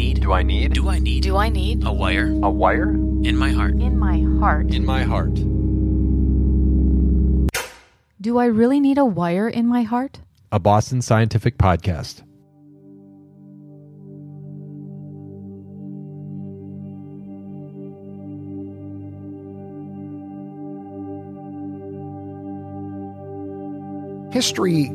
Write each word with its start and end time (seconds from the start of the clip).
need? 0.00 0.20
Do 0.22 0.32
I 0.32 0.42
need? 0.42 0.72
Do 0.72 0.88
I 0.88 0.98
need? 0.98 1.22
Do 1.22 1.36
I 1.36 1.48
need 1.50 1.84
A 1.84 1.92
wire 1.92 2.28
A 2.42 2.50
wire? 2.50 2.90
in 3.28 3.36
my 3.36 3.50
heart. 3.50 3.72
in 3.74 3.98
my 3.98 4.18
heart? 4.40 4.72
In 4.74 4.84
my 4.86 5.02
heart. 5.02 5.34
Do 8.20 8.38
I 8.38 8.46
really 8.46 8.80
need 8.80 8.96
a 8.98 9.04
wire 9.04 9.48
in 9.48 9.66
my 9.66 9.82
heart? 9.82 10.20
A 10.52 10.58
Boston 10.58 11.02
Scientific 11.02 11.58
podcast. 11.58 12.22
History 24.32 24.90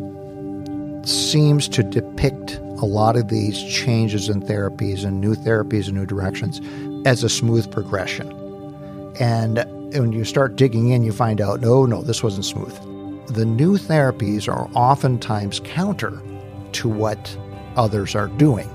seems 1.04 1.68
to 1.70 1.84
depict 1.84 2.60
a 2.82 2.86
lot 2.86 3.16
of 3.16 3.30
these 3.30 3.64
changes 3.64 4.30
in 4.30 4.42
therapies 4.42 5.06
and 5.06 5.22
new 5.22 5.36
therapies 5.36 5.88
and 5.88 5.96
new 5.96 6.06
directions 6.06 6.60
as 7.08 7.24
a 7.24 7.30
smooth 7.30 7.72
progression. 7.72 8.32
And 9.20 9.64
when 9.94 10.12
you 10.12 10.26
start 10.26 10.58
digging 10.58 10.90
in, 10.90 11.04
you 11.04 11.14
find 11.14 11.40
out, 11.40 11.62
no, 11.62 11.86
no, 11.86 12.02
this 12.02 12.22
wasn't 12.22 12.46
smooth. 12.46 12.76
The 13.28 13.46
new 13.46 13.78
therapies 13.78 14.48
are 14.48 14.70
oftentimes 14.74 15.62
counter 15.62 16.22
to 16.74 16.90
what 16.90 17.38
others 17.78 18.14
are 18.16 18.28
doing. 18.28 18.70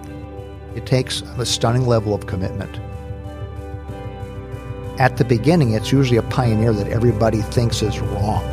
It 0.75 0.87
takes 0.87 1.21
a 1.37 1.45
stunning 1.45 1.87
level 1.87 2.15
of 2.15 2.27
commitment. 2.27 2.79
At 4.99 5.17
the 5.17 5.25
beginning, 5.25 5.73
it's 5.73 5.93
usually 5.93 6.19
a 6.19 6.23
pioneer 6.23 6.73
that 6.73 6.89
everybody 6.89 7.43
thinks 7.43 7.83
is 7.83 7.99
wrong. 8.01 8.45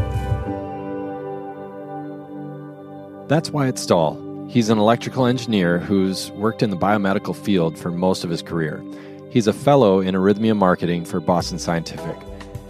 That's 3.27 3.49
Wyatt 3.51 3.77
Stahl. 3.77 4.26
He's 4.49 4.69
an 4.69 4.79
electrical 4.79 5.25
engineer 5.25 5.77
who's 5.77 6.31
worked 6.31 6.63
in 6.63 6.69
the 6.69 6.77
biomedical 6.77 7.35
field 7.35 7.77
for 7.77 7.91
most 7.91 8.23
of 8.23 8.29
his 8.29 8.41
career. 8.41 8.81
He's 9.29 9.45
a 9.45 9.53
fellow 9.53 9.99
in 9.99 10.15
arrhythmia 10.15 10.55
marketing 10.55 11.03
for 11.03 11.19
Boston 11.19 11.59
Scientific. 11.59 12.15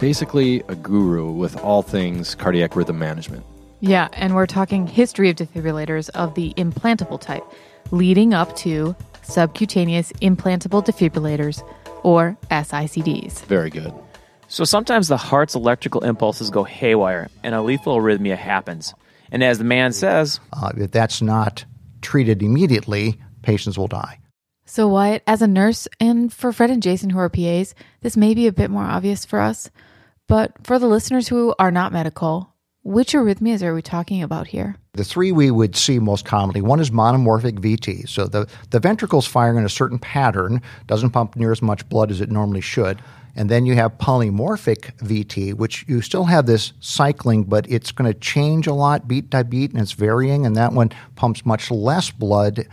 Basically, 0.00 0.60
a 0.68 0.74
guru 0.74 1.30
with 1.30 1.56
all 1.62 1.82
things 1.82 2.34
cardiac 2.34 2.74
rhythm 2.74 2.98
management. 2.98 3.46
Yeah, 3.80 4.08
and 4.14 4.34
we're 4.34 4.46
talking 4.46 4.88
history 4.88 5.30
of 5.30 5.36
defibrillators 5.36 6.10
of 6.10 6.34
the 6.34 6.52
implantable 6.56 7.20
type, 7.20 7.44
leading 7.92 8.34
up 8.34 8.56
to 8.56 8.96
subcutaneous 9.22 10.12
implantable 10.14 10.84
defibrillators, 10.84 11.62
or 12.02 12.36
SICDs. 12.50 13.44
Very 13.44 13.70
good. 13.70 13.92
So 14.48 14.64
sometimes 14.64 15.08
the 15.08 15.16
heart's 15.16 15.54
electrical 15.54 16.02
impulses 16.02 16.50
go 16.50 16.64
haywire 16.64 17.28
and 17.44 17.54
a 17.54 17.62
lethal 17.62 17.96
arrhythmia 17.98 18.36
happens. 18.36 18.94
And 19.30 19.42
as 19.42 19.58
the 19.58 19.64
man 19.64 19.92
says, 19.92 20.40
Uh, 20.52 20.72
if 20.76 20.90
that's 20.90 21.20
not 21.22 21.64
treated 22.00 22.42
immediately, 22.42 23.18
patients 23.42 23.78
will 23.78 23.88
die. 23.88 24.18
So, 24.64 24.86
Wyatt, 24.86 25.22
as 25.26 25.40
a 25.40 25.46
nurse, 25.46 25.88
and 25.98 26.30
for 26.32 26.52
Fred 26.52 26.70
and 26.70 26.82
Jason 26.82 27.10
who 27.10 27.18
are 27.18 27.30
PAs, 27.30 27.74
this 28.02 28.16
may 28.16 28.34
be 28.34 28.46
a 28.46 28.52
bit 28.52 28.70
more 28.70 28.84
obvious 28.84 29.24
for 29.24 29.40
us, 29.40 29.70
but 30.26 30.52
for 30.66 30.78
the 30.78 30.86
listeners 30.86 31.26
who 31.28 31.54
are 31.58 31.70
not 31.70 31.90
medical, 31.90 32.52
which 32.82 33.12
arrhythmias 33.12 33.62
are 33.62 33.74
we 33.74 33.82
talking 33.82 34.22
about 34.22 34.46
here? 34.46 34.76
The 34.92 35.04
three 35.04 35.32
we 35.32 35.50
would 35.50 35.74
see 35.74 35.98
most 35.98 36.24
commonly 36.24 36.60
one 36.60 36.80
is 36.80 36.90
monomorphic 36.90 37.60
VT. 37.60 38.08
So 38.08 38.26
the, 38.26 38.46
the 38.70 38.80
ventricle's 38.80 39.26
firing 39.26 39.56
in 39.56 39.64
a 39.64 39.70
certain 39.70 39.98
pattern, 39.98 40.60
doesn't 40.86 41.10
pump 41.10 41.34
near 41.34 41.52
as 41.52 41.62
much 41.62 41.88
blood 41.88 42.10
as 42.10 42.20
it 42.20 42.30
normally 42.30 42.60
should. 42.60 43.00
And 43.38 43.48
then 43.48 43.66
you 43.66 43.76
have 43.76 43.98
polymorphic 43.98 44.96
VT, 44.96 45.54
which 45.54 45.84
you 45.86 46.02
still 46.02 46.24
have 46.24 46.46
this 46.46 46.72
cycling, 46.80 47.44
but 47.44 47.70
it's 47.70 47.92
going 47.92 48.12
to 48.12 48.18
change 48.18 48.66
a 48.66 48.74
lot 48.74 49.06
beat 49.06 49.30
by 49.30 49.44
beat 49.44 49.70
and 49.70 49.80
it's 49.80 49.92
varying. 49.92 50.44
And 50.44 50.56
that 50.56 50.72
one 50.72 50.90
pumps 51.14 51.46
much 51.46 51.70
less 51.70 52.10
blood. 52.10 52.66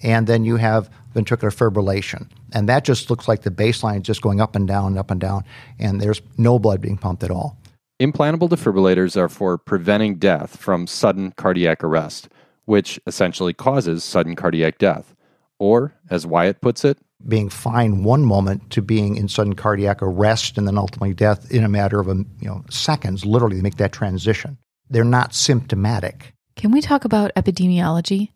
And 0.00 0.28
then 0.28 0.44
you 0.44 0.58
have 0.58 0.88
ventricular 1.12 1.52
fibrillation. 1.52 2.30
And 2.52 2.68
that 2.68 2.84
just 2.84 3.10
looks 3.10 3.26
like 3.26 3.42
the 3.42 3.50
baseline 3.50 3.96
is 3.96 4.02
just 4.02 4.22
going 4.22 4.40
up 4.40 4.54
and 4.54 4.68
down 4.68 4.92
and 4.92 4.98
up 4.98 5.10
and 5.10 5.20
down. 5.20 5.42
And 5.80 6.00
there's 6.00 6.22
no 6.38 6.60
blood 6.60 6.80
being 6.80 6.98
pumped 6.98 7.24
at 7.24 7.32
all. 7.32 7.58
Implantable 8.00 8.48
defibrillators 8.48 9.16
are 9.16 9.28
for 9.28 9.58
preventing 9.58 10.20
death 10.20 10.56
from 10.56 10.86
sudden 10.86 11.32
cardiac 11.32 11.82
arrest, 11.82 12.28
which 12.64 13.00
essentially 13.08 13.52
causes 13.52 14.04
sudden 14.04 14.36
cardiac 14.36 14.78
death. 14.78 15.16
Or, 15.62 15.94
as 16.10 16.26
Wyatt 16.26 16.60
puts 16.60 16.84
it, 16.84 16.98
being 17.28 17.48
fine 17.48 18.02
one 18.02 18.24
moment 18.24 18.68
to 18.70 18.82
being 18.82 19.16
in 19.16 19.28
sudden 19.28 19.54
cardiac 19.54 20.02
arrest 20.02 20.58
and 20.58 20.66
then 20.66 20.76
ultimately 20.76 21.14
death 21.14 21.52
in 21.52 21.62
a 21.62 21.68
matter 21.68 22.00
of 22.00 22.08
a, 22.08 22.16
you 22.40 22.48
know 22.48 22.64
seconds 22.68 23.24
literally 23.24 23.58
to 23.58 23.62
make 23.62 23.76
that 23.76 23.92
transition 23.92 24.58
they're 24.90 25.04
not 25.04 25.32
symptomatic 25.32 26.34
Can 26.56 26.72
we 26.72 26.80
talk 26.80 27.04
about 27.04 27.30
epidemiology? 27.36 28.30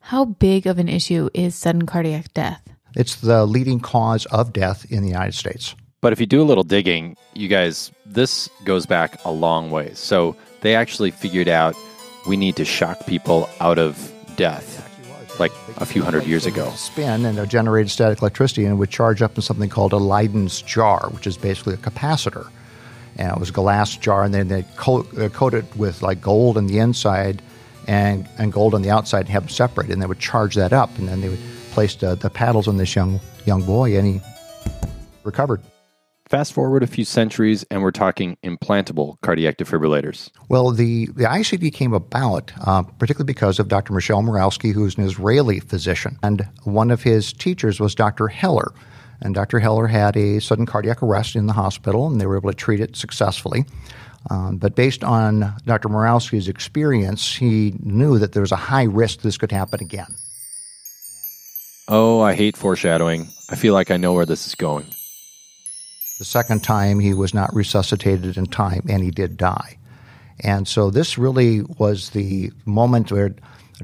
How 0.00 0.24
big 0.24 0.66
of 0.66 0.78
an 0.78 0.88
issue 0.88 1.28
is 1.34 1.54
sudden 1.54 1.84
cardiac 1.84 2.32
death? 2.32 2.62
it's 2.96 3.16
the 3.16 3.44
leading 3.44 3.78
cause 3.78 4.24
of 4.26 4.54
death 4.54 4.90
in 4.90 5.02
the 5.02 5.08
united 5.08 5.34
states 5.34 5.74
But 6.00 6.14
if 6.14 6.20
you 6.20 6.26
do 6.26 6.40
a 6.40 6.48
little 6.50 6.64
digging, 6.64 7.16
you 7.34 7.48
guys, 7.48 7.92
this 8.06 8.48
goes 8.64 8.86
back 8.86 9.22
a 9.24 9.30
long 9.30 9.70
way. 9.70 9.92
So 9.94 10.34
they 10.62 10.74
actually 10.74 11.12
figured 11.12 11.48
out 11.48 11.76
we 12.26 12.36
need 12.36 12.56
to 12.56 12.64
shock 12.64 13.06
people 13.06 13.48
out 13.60 13.78
of 13.78 14.10
death 14.36 14.91
like 15.38 15.52
a 15.78 15.86
few 15.86 16.02
hundred 16.02 16.24
years 16.24 16.46
ago. 16.46 16.70
spin 16.76 17.24
and 17.24 17.38
it 17.38 17.48
generated 17.48 17.90
static 17.90 18.20
electricity 18.20 18.64
and 18.64 18.72
it 18.72 18.76
would 18.76 18.90
charge 18.90 19.22
up 19.22 19.36
in 19.36 19.42
something 19.42 19.68
called 19.68 19.92
a 19.92 19.98
Leiden's 19.98 20.62
jar 20.62 21.08
which 21.10 21.26
is 21.26 21.36
basically 21.36 21.74
a 21.74 21.78
capacitor 21.78 22.48
and 23.16 23.30
it 23.30 23.38
was 23.38 23.50
a 23.50 23.52
glass 23.52 23.96
jar 23.96 24.24
and 24.24 24.34
then 24.34 24.48
they 24.48 24.62
coat, 24.76 25.06
uh, 25.18 25.28
coat 25.30 25.54
it 25.54 25.64
with 25.76 26.02
like 26.02 26.20
gold 26.20 26.56
on 26.56 26.66
the 26.66 26.78
inside 26.78 27.42
and, 27.86 28.28
and 28.38 28.52
gold 28.52 28.74
on 28.74 28.82
the 28.82 28.90
outside 28.90 29.20
and 29.20 29.28
have 29.30 29.44
them 29.44 29.50
separate. 29.50 29.90
and 29.90 30.00
they 30.00 30.06
would 30.06 30.20
charge 30.20 30.54
that 30.54 30.72
up 30.72 30.96
and 30.98 31.08
then 31.08 31.20
they 31.20 31.28
would 31.28 31.42
place 31.72 31.94
the, 31.94 32.14
the 32.16 32.30
paddles 32.30 32.68
on 32.68 32.76
this 32.76 32.94
young 32.94 33.20
young 33.46 33.62
boy 33.62 33.96
and 33.96 34.06
he 34.06 34.20
recovered 35.24 35.60
Fast 36.32 36.54
forward 36.54 36.82
a 36.82 36.86
few 36.86 37.04
centuries, 37.04 37.62
and 37.70 37.82
we're 37.82 37.90
talking 37.90 38.38
implantable 38.42 39.20
cardiac 39.20 39.58
defibrillators. 39.58 40.30
Well, 40.48 40.70
the, 40.70 41.04
the 41.08 41.24
ICD 41.24 41.74
came 41.74 41.92
about 41.92 42.52
uh, 42.64 42.84
particularly 42.84 43.26
because 43.26 43.58
of 43.58 43.68
Dr. 43.68 43.92
Michel 43.92 44.22
Mirowski, 44.22 44.72
who's 44.72 44.96
an 44.96 45.04
Israeli 45.04 45.60
physician. 45.60 46.18
And 46.22 46.48
one 46.64 46.90
of 46.90 47.02
his 47.02 47.34
teachers 47.34 47.80
was 47.80 47.94
Dr. 47.94 48.28
Heller. 48.28 48.72
And 49.20 49.34
Dr. 49.34 49.58
Heller 49.58 49.86
had 49.88 50.16
a 50.16 50.40
sudden 50.40 50.64
cardiac 50.64 51.02
arrest 51.02 51.36
in 51.36 51.48
the 51.48 51.52
hospital, 51.52 52.06
and 52.06 52.18
they 52.18 52.24
were 52.24 52.38
able 52.38 52.50
to 52.50 52.56
treat 52.56 52.80
it 52.80 52.96
successfully. 52.96 53.66
Um, 54.30 54.56
but 54.56 54.74
based 54.74 55.04
on 55.04 55.54
Dr. 55.66 55.90
Mirowski's 55.90 56.48
experience, 56.48 57.36
he 57.36 57.74
knew 57.80 58.18
that 58.18 58.32
there 58.32 58.40
was 58.40 58.52
a 58.52 58.56
high 58.56 58.84
risk 58.84 59.20
this 59.20 59.36
could 59.36 59.52
happen 59.52 59.82
again. 59.82 60.14
Oh, 61.88 62.22
I 62.22 62.32
hate 62.32 62.56
foreshadowing. 62.56 63.28
I 63.50 63.56
feel 63.56 63.74
like 63.74 63.90
I 63.90 63.98
know 63.98 64.14
where 64.14 64.24
this 64.24 64.46
is 64.46 64.54
going. 64.54 64.86
The 66.22 66.26
second 66.26 66.62
time, 66.62 67.00
he 67.00 67.14
was 67.14 67.34
not 67.34 67.52
resuscitated 67.52 68.36
in 68.36 68.46
time, 68.46 68.86
and 68.88 69.02
he 69.02 69.10
did 69.10 69.36
die. 69.36 69.76
And 70.38 70.68
so 70.68 70.88
this 70.88 71.18
really 71.18 71.62
was 71.62 72.10
the 72.10 72.52
moment 72.64 73.10
where 73.10 73.34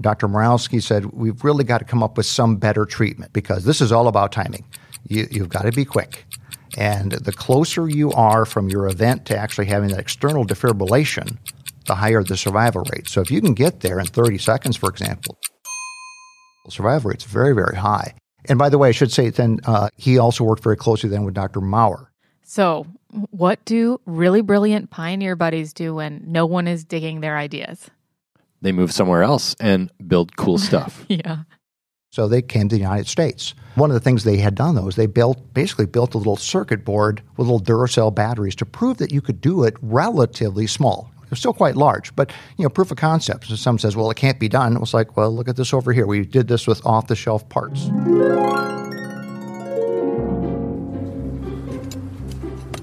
Dr. 0.00 0.28
Mirowski 0.28 0.80
said, 0.80 1.06
We've 1.06 1.42
really 1.42 1.64
got 1.64 1.78
to 1.78 1.84
come 1.84 2.00
up 2.00 2.16
with 2.16 2.26
some 2.26 2.54
better 2.54 2.84
treatment 2.84 3.32
because 3.32 3.64
this 3.64 3.80
is 3.80 3.90
all 3.90 4.06
about 4.06 4.30
timing. 4.30 4.64
You, 5.08 5.26
you've 5.32 5.48
got 5.48 5.62
to 5.62 5.72
be 5.72 5.84
quick. 5.84 6.26
And 6.76 7.10
the 7.10 7.32
closer 7.32 7.88
you 7.88 8.12
are 8.12 8.44
from 8.44 8.68
your 8.68 8.86
event 8.86 9.26
to 9.26 9.36
actually 9.36 9.66
having 9.66 9.88
that 9.88 9.98
external 9.98 10.46
defibrillation, 10.46 11.38
the 11.86 11.96
higher 11.96 12.22
the 12.22 12.36
survival 12.36 12.84
rate. 12.94 13.08
So 13.08 13.20
if 13.20 13.32
you 13.32 13.40
can 13.40 13.54
get 13.54 13.80
there 13.80 13.98
in 13.98 14.06
30 14.06 14.38
seconds, 14.38 14.76
for 14.76 14.88
example, 14.88 15.36
survival 16.68 17.10
rate's 17.10 17.24
very, 17.24 17.52
very 17.52 17.76
high. 17.76 18.14
And 18.44 18.60
by 18.60 18.68
the 18.68 18.78
way, 18.78 18.90
I 18.90 18.92
should 18.92 19.10
say 19.10 19.30
then 19.30 19.58
uh, 19.64 19.88
he 19.96 20.18
also 20.18 20.44
worked 20.44 20.62
very 20.62 20.76
closely 20.76 21.10
then 21.10 21.24
with 21.24 21.34
Dr. 21.34 21.60
Mower. 21.60 22.07
So, 22.50 22.86
what 23.30 23.62
do 23.66 24.00
really 24.06 24.40
brilliant 24.40 24.88
pioneer 24.88 25.36
buddies 25.36 25.74
do 25.74 25.96
when 25.96 26.24
no 26.26 26.46
one 26.46 26.66
is 26.66 26.82
digging 26.82 27.20
their 27.20 27.36
ideas? 27.36 27.90
They 28.62 28.72
move 28.72 28.90
somewhere 28.90 29.22
else 29.22 29.54
and 29.60 29.90
build 30.08 30.34
cool 30.38 30.56
stuff. 30.70 31.04
Yeah. 31.08 31.40
So 32.10 32.26
they 32.26 32.40
came 32.40 32.70
to 32.70 32.74
the 32.74 32.80
United 32.80 33.06
States. 33.06 33.52
One 33.74 33.90
of 33.90 33.94
the 33.94 34.00
things 34.00 34.24
they 34.24 34.38
had 34.38 34.54
done 34.54 34.76
though 34.76 34.88
is 34.88 34.96
they 34.96 35.04
built 35.04 35.52
basically 35.52 35.84
built 35.84 36.14
a 36.14 36.18
little 36.18 36.38
circuit 36.38 36.86
board 36.86 37.20
with 37.36 37.48
little 37.48 37.60
Duracell 37.60 38.14
batteries 38.14 38.56
to 38.56 38.64
prove 38.64 38.96
that 38.96 39.12
you 39.12 39.20
could 39.20 39.42
do 39.42 39.64
it 39.64 39.76
relatively 39.82 40.66
small. 40.66 41.12
It 41.22 41.28
was 41.28 41.40
still 41.40 41.52
quite 41.52 41.76
large, 41.76 42.16
but 42.16 42.32
you 42.56 42.62
know, 42.62 42.70
proof 42.70 42.90
of 42.90 42.96
concept. 42.96 43.48
So 43.48 43.56
some 43.56 43.78
says, 43.78 43.94
well, 43.94 44.10
it 44.10 44.16
can't 44.16 44.40
be 44.40 44.48
done. 44.48 44.74
It 44.74 44.80
was 44.80 44.94
like, 44.94 45.18
well, 45.18 45.30
look 45.30 45.50
at 45.50 45.56
this 45.56 45.74
over 45.74 45.92
here. 45.92 46.06
We 46.06 46.24
did 46.24 46.48
this 46.48 46.66
with 46.66 46.84
off 46.86 47.08
the 47.08 47.14
shelf 47.14 47.46
parts. 47.50 47.90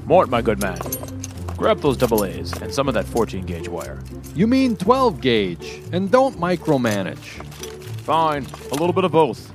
Mort, 0.06 0.30
my 0.30 0.42
good 0.42 0.62
man, 0.62 0.80
grab 1.58 1.80
those 1.80 1.98
double 1.98 2.26
A's 2.26 2.54
and 2.62 2.72
some 2.72 2.88
of 2.88 2.94
that 2.94 3.06
14 3.06 3.44
gauge 3.46 3.68
wire. 3.68 4.00
You 4.36 4.46
mean 4.46 4.78
12 4.78 5.20
gauge, 5.20 5.82
and 5.92 6.12
don't 6.12 6.38
micromanage. 6.38 7.44
Fine, 8.04 8.46
a 8.72 8.76
little 8.76 8.94
bit 8.94 9.04
of 9.04 9.12
both. 9.12 9.52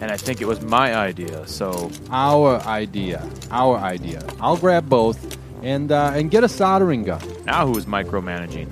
And 0.00 0.10
I 0.10 0.16
think 0.16 0.40
it 0.40 0.46
was 0.46 0.62
my 0.62 0.94
idea, 0.94 1.46
so 1.46 1.90
Our 2.10 2.60
idea. 2.62 3.28
Our 3.50 3.76
idea. 3.76 4.22
I'll 4.40 4.56
grab 4.56 4.88
both 4.88 5.36
and 5.62 5.92
uh, 5.92 6.12
and 6.14 6.30
get 6.30 6.44
a 6.44 6.48
soldering 6.48 7.04
gun. 7.04 7.20
now 7.44 7.66
who's 7.66 7.84
micromanaging? 7.84 8.68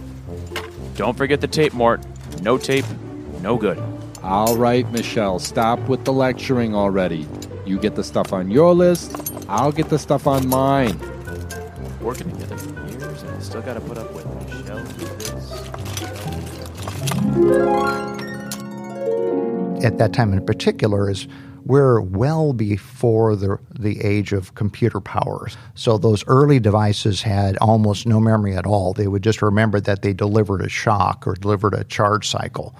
Don't 0.96 1.16
forget 1.16 1.40
the 1.42 1.48
tape, 1.48 1.74
Mort. 1.74 2.00
No 2.40 2.56
tape, 2.56 2.86
no 3.42 3.58
good. 3.58 3.82
All 4.22 4.56
right, 4.56 4.90
Michel, 4.92 5.38
stop 5.40 5.78
with 5.88 6.04
the 6.04 6.12
lecturing 6.12 6.74
already. 6.74 7.26
You 7.66 7.80
get 7.80 7.96
the 7.96 8.04
stuff 8.04 8.32
on 8.32 8.48
your 8.48 8.72
list, 8.74 9.32
I'll 9.48 9.72
get 9.72 9.88
the 9.88 9.98
stuff 9.98 10.28
on 10.28 10.46
mine. 10.46 11.00
Working 12.00 12.30
together 12.30 12.56
for 12.56 12.70
years, 12.88 13.22
and 13.24 13.30
I 13.32 13.40
still 13.40 13.60
got 13.60 13.74
to 13.74 13.80
put 13.80 13.98
up 13.98 14.14
with 14.14 14.24
Michel 14.24 14.84
this. 14.84 15.50
At 19.84 19.98
that 19.98 20.12
time 20.12 20.32
in 20.32 20.46
particular, 20.46 21.10
is 21.10 21.26
we're 21.66 22.00
well 22.00 22.52
before 22.52 23.34
the, 23.34 23.58
the 23.76 24.00
age 24.00 24.32
of 24.32 24.54
computer 24.54 25.00
powers. 25.00 25.56
So 25.74 25.98
those 25.98 26.24
early 26.28 26.60
devices 26.60 27.22
had 27.22 27.56
almost 27.58 28.06
no 28.06 28.20
memory 28.20 28.56
at 28.56 28.66
all. 28.66 28.92
They 28.92 29.08
would 29.08 29.22
just 29.22 29.42
remember 29.42 29.80
that 29.80 30.02
they 30.02 30.12
delivered 30.12 30.62
a 30.62 30.68
shock 30.68 31.26
or 31.26 31.34
delivered 31.34 31.74
a 31.74 31.82
charge 31.82 32.28
cycle. 32.28 32.76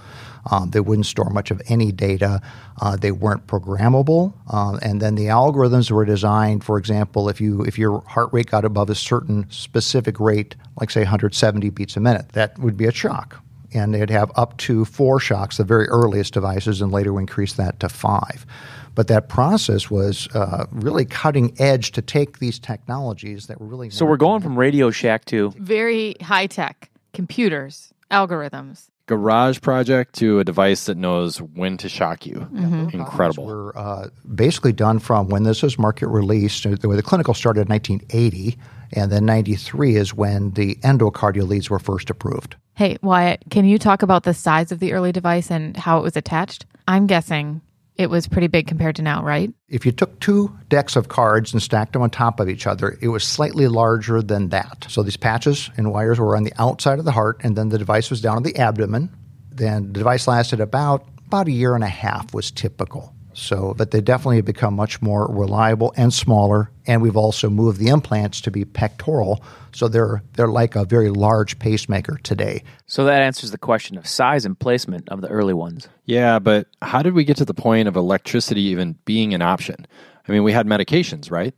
Um, 0.53 0.71
they 0.71 0.79
wouldn't 0.79 1.07
store 1.07 1.31
much 1.31 1.51
of 1.51 1.61
any 1.67 1.91
data. 1.91 2.41
Uh, 2.81 2.95
they 2.95 3.11
weren't 3.11 3.49
programmable, 3.49 4.33
uh, 4.49 4.79
and 4.81 5.03
then 5.03 5.17
the 5.17 5.27
algorithms 5.27 5.91
were 5.91 6.05
designed. 6.05 6.63
For 6.63 6.79
example, 6.79 7.29
if 7.29 7.41
you 7.41 7.63
if 7.63 7.77
your 7.77 8.03
heart 8.03 8.29
rate 8.33 8.47
got 8.47 8.65
above 8.65 8.89
a 8.89 8.95
certain 8.95 9.51
specific 9.51 10.21
rate, 10.21 10.55
like 10.79 10.93
say 10.93 11.01
170 11.01 11.71
beats 11.71 11.97
a 11.97 12.01
minute, 12.01 12.29
that 12.35 12.57
would 12.61 12.77
be 12.77 12.85
a 12.85 12.93
shock 12.93 13.43
and 13.73 13.95
they'd 13.95 14.11
have 14.11 14.31
up 14.37 14.57
to 14.59 14.85
four 14.85 15.21
shocks, 15.21 15.57
the 15.57 15.65
very 15.65 15.87
earliest 15.89 16.33
devices, 16.33 16.81
and 16.81 16.93
later 16.93 17.13
we 17.13 17.23
increased 17.23 17.57
that 17.57 17.79
to 17.81 17.89
five. 17.89 18.47
But 18.97 19.07
that 19.09 19.29
process 19.29 19.89
was 19.91 20.27
uh, 20.35 20.67
really 20.73 21.05
cutting 21.05 21.55
edge 21.61 21.93
to 21.93 22.03
take 22.03 22.41
these 22.41 22.59
technologies 22.59 23.47
that 23.47 23.61
were 23.61 23.67
really. 23.67 23.91
So 23.91 24.05
we're 24.05 24.17
going 24.17 24.43
from 24.43 24.59
Radio 24.59 24.91
Shack 24.91 25.27
to 25.27 25.51
Very 25.59 26.17
high 26.21 26.49
tech 26.49 26.91
computers, 27.13 27.93
algorithms. 28.11 28.89
Garage 29.07 29.61
project 29.61 30.17
to 30.17 30.41
a 30.41 30.45
device 30.45 30.87
that 30.87 30.97
knows 30.97 31.41
when 31.41 31.77
to 31.77 31.89
shock 31.89 32.27
you. 32.27 32.49
Incredible. 32.93 33.47
were 33.47 33.79
uh, 33.79 34.09
basically 34.35 34.73
done 34.73 34.99
from 34.99 35.29
when 35.29 35.45
this 35.45 35.63
was 35.63 35.79
market 35.79 36.09
released. 36.09 36.67
uh, 36.67 36.71
The, 36.71 36.89
the 36.89 37.03
clinical 37.03 37.33
started 37.33 37.61
in 37.61 37.69
1980, 37.69 38.59
and 38.95 39.13
then 39.13 39.25
93 39.25 39.95
is 39.95 40.13
when 40.13 40.51
the 40.53 40.75
endocardial 40.77 41.47
leads 41.47 41.71
were 41.71 41.79
first 41.79 42.11
approved. 42.11 42.57
Hey, 42.75 42.97
Wyatt, 43.01 43.45
can 43.49 43.65
you 43.65 43.79
talk 43.79 44.03
about 44.03 44.25
the 44.25 44.35
size 44.35 44.73
of 44.73 44.81
the 44.81 44.93
early 44.93 45.13
device 45.13 45.53
and 45.53 45.77
how 45.77 45.99
it 45.99 46.03
was 46.03 46.17
attached? 46.17 46.67
I'm 46.89 47.07
guessing 47.07 47.61
it 47.97 48.11
was 48.11 48.29
pretty 48.29 48.47
big 48.47 48.67
compared 48.67 48.97
to 48.97 49.03
now, 49.03 49.23
right? 49.23 49.53
If 49.69 49.87
you 49.87 49.93
took 49.93 50.21
two 50.21 50.57
decks 50.69 50.97
of 50.97 51.09
cards 51.09 51.53
and 51.53 51.63
stacked 51.63 51.95
them 51.95 52.03
on 52.03 52.11
top 52.11 52.41
of 52.41 52.49
each 52.49 52.67
other, 52.67 52.99
it 53.01 53.09
was 53.09 53.25
slightly 53.25 53.69
larger 53.69 54.23
than 54.23 54.51
that. 54.51 54.87
So 54.89 55.03
these 55.03 55.17
patches 55.17 55.71
and 55.77 55.91
wires 55.91 56.19
were 56.19 56.37
on 56.37 56.45
the 56.45 56.53
outside 56.59 56.99
of 56.99 57.05
the 57.05 57.13
heart, 57.13 57.41
and 57.43 57.57
then 57.57 57.71
the 57.71 57.79
device 57.79 58.11
was 58.11 58.21
down 58.21 58.37
on 58.37 58.43
the 58.43 58.57
abdomen. 58.57 59.15
Then 59.51 59.89
the 59.89 60.01
device 60.01 60.29
lasted 60.29 60.61
about 60.61 61.09
about 61.27 61.49
a 61.49 61.53
year 61.53 61.75
and 61.75 61.83
a 61.83 61.89
half 61.89 62.33
was 62.33 62.53
typical. 62.53 63.16
So, 63.37 63.75
but 63.77 63.91
they 63.91 64.01
definitely 64.01 64.37
have 64.37 64.47
become 64.47 64.75
much 64.75 65.03
more 65.03 65.31
reliable 65.31 65.93
and 65.95 66.13
smaller. 66.13 66.71
And 66.87 67.03
we've 67.03 67.19
also 67.19 67.51
moved 67.51 67.79
the 67.79 67.89
implants 67.89 68.41
to 68.43 68.51
be 68.51 68.65
pectoral, 68.65 69.45
so 69.73 69.89
they're 69.89 70.23
they're 70.35 70.49
like 70.49 70.75
a 70.75 70.87
very 70.87 71.11
large 71.11 71.59
pacemaker 71.59 72.19
today. 72.23 72.63
So 72.87 73.05
that 73.05 73.21
answers 73.21 73.51
the 73.51 73.59
question 73.59 73.99
of 73.99 74.07
size 74.07 74.47
and 74.47 74.59
placement 74.59 75.11
of 75.11 75.21
the 75.21 75.29
early 75.29 75.53
ones. 75.53 75.87
Yeah, 76.07 76.39
but 76.39 76.69
how 76.81 77.03
did 77.03 77.13
we 77.13 77.25
get 77.25 77.37
to 77.37 77.45
the 77.45 77.55
point 77.55 77.89
of 77.89 77.97
electricity 77.97 78.63
even 78.63 78.97
being 79.05 79.35
an 79.35 79.43
option? 79.43 79.87
I 80.27 80.33
mean, 80.33 80.43
we 80.43 80.53
had 80.53 80.67
medications, 80.67 81.31
right? 81.31 81.55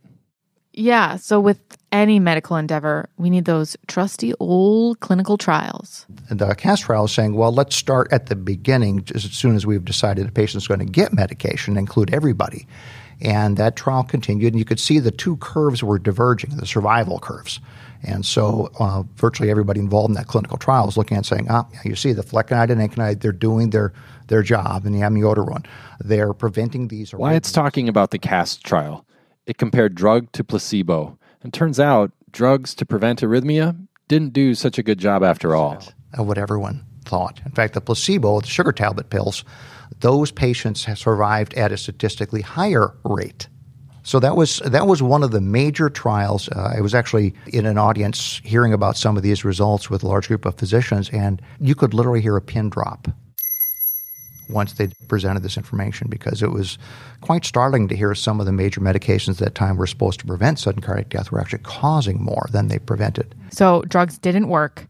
Yeah, 0.73 1.15
so 1.15 1.39
with 1.39 1.59
any 1.91 2.19
medical 2.19 2.55
endeavor, 2.55 3.09
we 3.17 3.29
need 3.29 3.45
those 3.45 3.75
trusty 3.87 4.33
old 4.39 4.99
clinical 4.99 5.37
trials. 5.37 6.05
The 6.29 6.53
CAST 6.55 6.83
trial 6.83 7.05
is 7.05 7.11
saying, 7.11 7.33
well, 7.33 7.51
let's 7.51 7.75
start 7.75 8.11
at 8.11 8.27
the 8.27 8.35
beginning, 8.35 9.03
just 9.03 9.25
as 9.25 9.31
soon 9.31 9.55
as 9.55 9.65
we've 9.65 9.85
decided 9.85 10.27
the 10.27 10.31
patient's 10.31 10.67
going 10.67 10.79
to 10.79 10.85
get 10.85 11.13
medication, 11.13 11.77
include 11.77 12.13
everybody. 12.13 12.67
And 13.21 13.57
that 13.57 13.75
trial 13.75 14.03
continued, 14.03 14.53
and 14.53 14.59
you 14.59 14.65
could 14.65 14.79
see 14.79 14.99
the 14.99 15.11
two 15.11 15.35
curves 15.37 15.83
were 15.83 15.99
diverging, 15.99 16.55
the 16.55 16.65
survival 16.65 17.19
curves. 17.19 17.59
And 18.01 18.25
so 18.25 18.69
uh, 18.79 19.03
virtually 19.15 19.51
everybody 19.51 19.81
involved 19.81 20.09
in 20.09 20.15
that 20.15 20.27
clinical 20.27 20.57
trial 20.57 20.87
is 20.87 20.95
looking 20.95 21.17
at 21.17 21.25
saying, 21.25 21.47
ah, 21.49 21.67
you 21.83 21.95
see 21.95 22.13
the 22.13 22.23
flecainide 22.23 22.69
and 22.69 22.79
encainide, 22.79 23.19
they're 23.19 23.33
doing 23.33 23.71
their, 23.71 23.91
their 24.27 24.41
job, 24.41 24.85
in 24.85 24.93
the 24.93 24.99
amiodarone. 24.99 25.65
They're 25.99 26.33
preventing 26.33 26.87
these. 26.87 27.13
Wyatt's 27.13 27.51
talking 27.51 27.89
about 27.89 28.11
the 28.11 28.19
CAST 28.19 28.63
trial. 28.63 29.05
It 29.45 29.57
compared 29.57 29.95
drug 29.95 30.31
to 30.33 30.43
placebo. 30.45 31.18
And 31.41 31.53
turns 31.53 31.79
out 31.79 32.11
drugs 32.31 32.75
to 32.75 32.85
prevent 32.85 33.21
arrhythmia 33.21 33.87
didn't 34.07 34.33
do 34.33 34.55
such 34.55 34.77
a 34.77 34.83
good 34.83 34.97
job 34.99 35.23
after 35.23 35.55
all. 35.55 35.73
of 36.13 36.27
what 36.27 36.37
everyone 36.37 36.85
thought. 37.05 37.39
In 37.45 37.51
fact, 37.51 37.73
the 37.75 37.81
placebo, 37.81 38.41
the 38.41 38.47
sugar 38.47 38.71
tablet 38.71 39.09
pills, 39.09 39.43
those 39.99 40.31
patients 40.31 40.87
survived 40.99 41.53
at 41.53 41.71
a 41.71 41.77
statistically 41.77 42.41
higher 42.41 42.95
rate. 43.03 43.47
So 44.03 44.19
that 44.19 44.35
was 44.35 44.59
that 44.65 44.87
was 44.87 45.03
one 45.03 45.23
of 45.23 45.31
the 45.31 45.41
major 45.41 45.89
trials. 45.89 46.49
Uh, 46.49 46.73
I 46.77 46.81
was 46.81 46.95
actually 46.95 47.35
in 47.47 47.65
an 47.65 47.77
audience 47.77 48.41
hearing 48.43 48.73
about 48.73 48.97
some 48.97 49.17
of 49.17 49.23
these 49.23 49.45
results 49.45 49.89
with 49.89 50.03
a 50.03 50.07
large 50.07 50.27
group 50.27 50.45
of 50.45 50.55
physicians, 50.55 51.09
and 51.09 51.41
you 51.59 51.75
could 51.75 51.93
literally 51.93 52.21
hear 52.21 52.35
a 52.35 52.41
pin 52.41 52.69
drop 52.69 53.07
once 54.49 54.73
they 54.73 54.87
presented 55.07 55.43
this 55.43 55.57
information 55.57 56.07
because 56.09 56.41
it 56.41 56.51
was 56.51 56.77
quite 57.21 57.45
startling 57.45 57.87
to 57.87 57.95
hear 57.95 58.13
some 58.15 58.39
of 58.39 58.45
the 58.45 58.51
major 58.51 58.81
medications 58.81 59.31
at 59.31 59.37
that 59.37 59.55
time 59.55 59.77
were 59.77 59.87
supposed 59.87 60.19
to 60.19 60.25
prevent 60.25 60.59
sudden 60.59 60.81
cardiac 60.81 61.09
death 61.09 61.31
were 61.31 61.39
actually 61.39 61.63
causing 61.63 62.21
more 62.21 62.47
than 62.51 62.67
they 62.67 62.79
prevented. 62.79 63.35
So 63.51 63.83
drugs 63.87 64.17
didn't 64.17 64.47
work, 64.49 64.87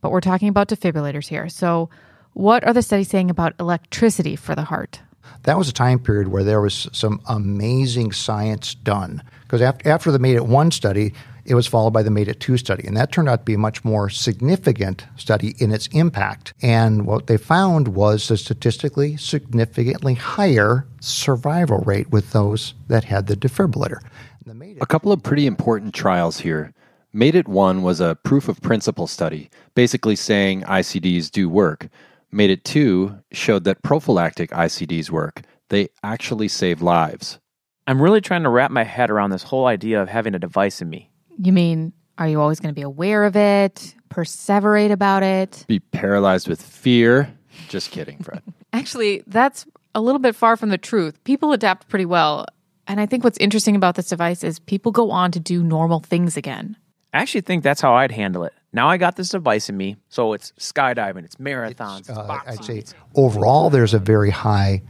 but 0.00 0.12
we're 0.12 0.20
talking 0.20 0.48
about 0.48 0.68
defibrillators 0.68 1.28
here. 1.28 1.48
So, 1.48 1.90
what 2.34 2.64
are 2.64 2.72
the 2.72 2.82
studies 2.82 3.08
saying 3.08 3.30
about 3.30 3.54
electricity 3.58 4.36
for 4.36 4.54
the 4.54 4.62
heart? 4.62 5.00
that 5.44 5.58
was 5.58 5.68
a 5.68 5.72
time 5.72 5.98
period 5.98 6.28
where 6.28 6.44
there 6.44 6.60
was 6.60 6.88
some 6.92 7.20
amazing 7.26 8.12
science 8.12 8.74
done. 8.74 9.22
Because 9.42 9.62
after, 9.62 9.88
after 9.88 10.10
the 10.10 10.18
MADIT 10.18 10.46
1 10.46 10.70
study, 10.70 11.14
it 11.48 11.54
was 11.54 11.66
followed 11.66 11.92
by 11.92 12.02
the 12.02 12.10
MADIT 12.10 12.40
2 12.40 12.58
study. 12.58 12.86
And 12.86 12.94
that 12.98 13.10
turned 13.10 13.28
out 13.28 13.38
to 13.40 13.44
be 13.44 13.54
a 13.54 13.58
much 13.58 13.82
more 13.82 14.10
significant 14.10 15.06
study 15.16 15.54
in 15.58 15.72
its 15.72 15.86
impact. 15.88 16.52
And 16.60 17.06
what 17.06 17.26
they 17.26 17.38
found 17.38 17.88
was 17.88 18.30
a 18.30 18.36
statistically 18.36 19.16
significantly 19.16 20.12
higher 20.12 20.86
survival 21.00 21.78
rate 21.78 22.10
with 22.10 22.32
those 22.32 22.74
that 22.88 23.04
had 23.04 23.28
the 23.28 23.36
defibrillator. 23.36 24.00
The 24.44 24.52
MADIT 24.52 24.82
A 24.82 24.86
couple 24.86 25.10
of 25.10 25.22
pretty 25.22 25.46
important 25.46 25.94
trials 25.94 26.40
here. 26.40 26.74
MADIT 27.14 27.48
1 27.48 27.82
was 27.82 28.00
a 28.00 28.18
proof 28.22 28.48
of 28.48 28.60
principle 28.60 29.06
study, 29.06 29.48
basically 29.74 30.16
saying 30.16 30.62
ICDs 30.64 31.30
do 31.30 31.48
work. 31.48 31.88
MADIT 32.30 32.64
2 32.64 33.20
showed 33.32 33.64
that 33.64 33.82
prophylactic 33.82 34.50
ICDs 34.50 35.08
work. 35.08 35.40
They 35.70 35.88
actually 36.02 36.48
save 36.48 36.82
lives. 36.82 37.38
I'm 37.86 38.02
really 38.02 38.20
trying 38.20 38.42
to 38.42 38.50
wrap 38.50 38.70
my 38.70 38.84
head 38.84 39.10
around 39.10 39.30
this 39.30 39.44
whole 39.44 39.64
idea 39.64 40.02
of 40.02 40.10
having 40.10 40.34
a 40.34 40.38
device 40.38 40.82
in 40.82 40.90
me. 40.90 41.10
You 41.40 41.52
mean, 41.52 41.92
are 42.18 42.28
you 42.28 42.40
always 42.40 42.60
going 42.60 42.74
to 42.74 42.78
be 42.78 42.82
aware 42.82 43.24
of 43.24 43.36
it, 43.36 43.94
perseverate 44.10 44.90
about 44.90 45.22
it? 45.22 45.64
Be 45.68 45.80
paralyzed 45.80 46.48
with 46.48 46.60
fear. 46.60 47.32
Just 47.68 47.90
kidding, 47.90 48.18
Fred. 48.18 48.42
Actually, 48.72 49.22
that's 49.26 49.66
a 49.94 50.00
little 50.00 50.18
bit 50.18 50.34
far 50.34 50.56
from 50.56 50.68
the 50.70 50.78
truth. 50.78 51.22
People 51.24 51.52
adapt 51.52 51.88
pretty 51.88 52.04
well. 52.06 52.46
And 52.86 53.00
I 53.00 53.06
think 53.06 53.22
what's 53.24 53.38
interesting 53.38 53.76
about 53.76 53.94
this 53.94 54.08
device 54.08 54.42
is 54.42 54.58
people 54.58 54.92
go 54.92 55.10
on 55.10 55.30
to 55.32 55.40
do 55.40 55.62
normal 55.62 56.00
things 56.00 56.36
again. 56.36 56.76
I 57.12 57.18
actually 57.20 57.42
think 57.42 57.62
that's 57.62 57.80
how 57.80 57.94
I'd 57.94 58.12
handle 58.12 58.44
it. 58.44 58.52
Now 58.72 58.88
I 58.88 58.96
got 58.98 59.16
this 59.16 59.30
device 59.30 59.68
in 59.68 59.76
me, 59.76 59.96
so 60.08 60.34
it's 60.34 60.52
skydiving, 60.58 61.24
it's 61.24 61.36
marathons, 61.36 62.00
it's, 62.00 62.10
uh, 62.10 62.26
boxing. 62.26 62.52
I'd 62.58 62.64
say 62.64 62.78
it's- 62.78 62.94
overall 63.14 63.70
there's 63.70 63.94
a 63.94 63.98
very 63.98 64.30
high 64.30 64.82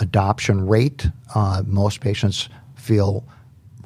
adoption 0.00 0.66
rate. 0.66 1.08
Uh, 1.34 1.62
most 1.66 2.00
patients 2.00 2.48
feel 2.74 3.24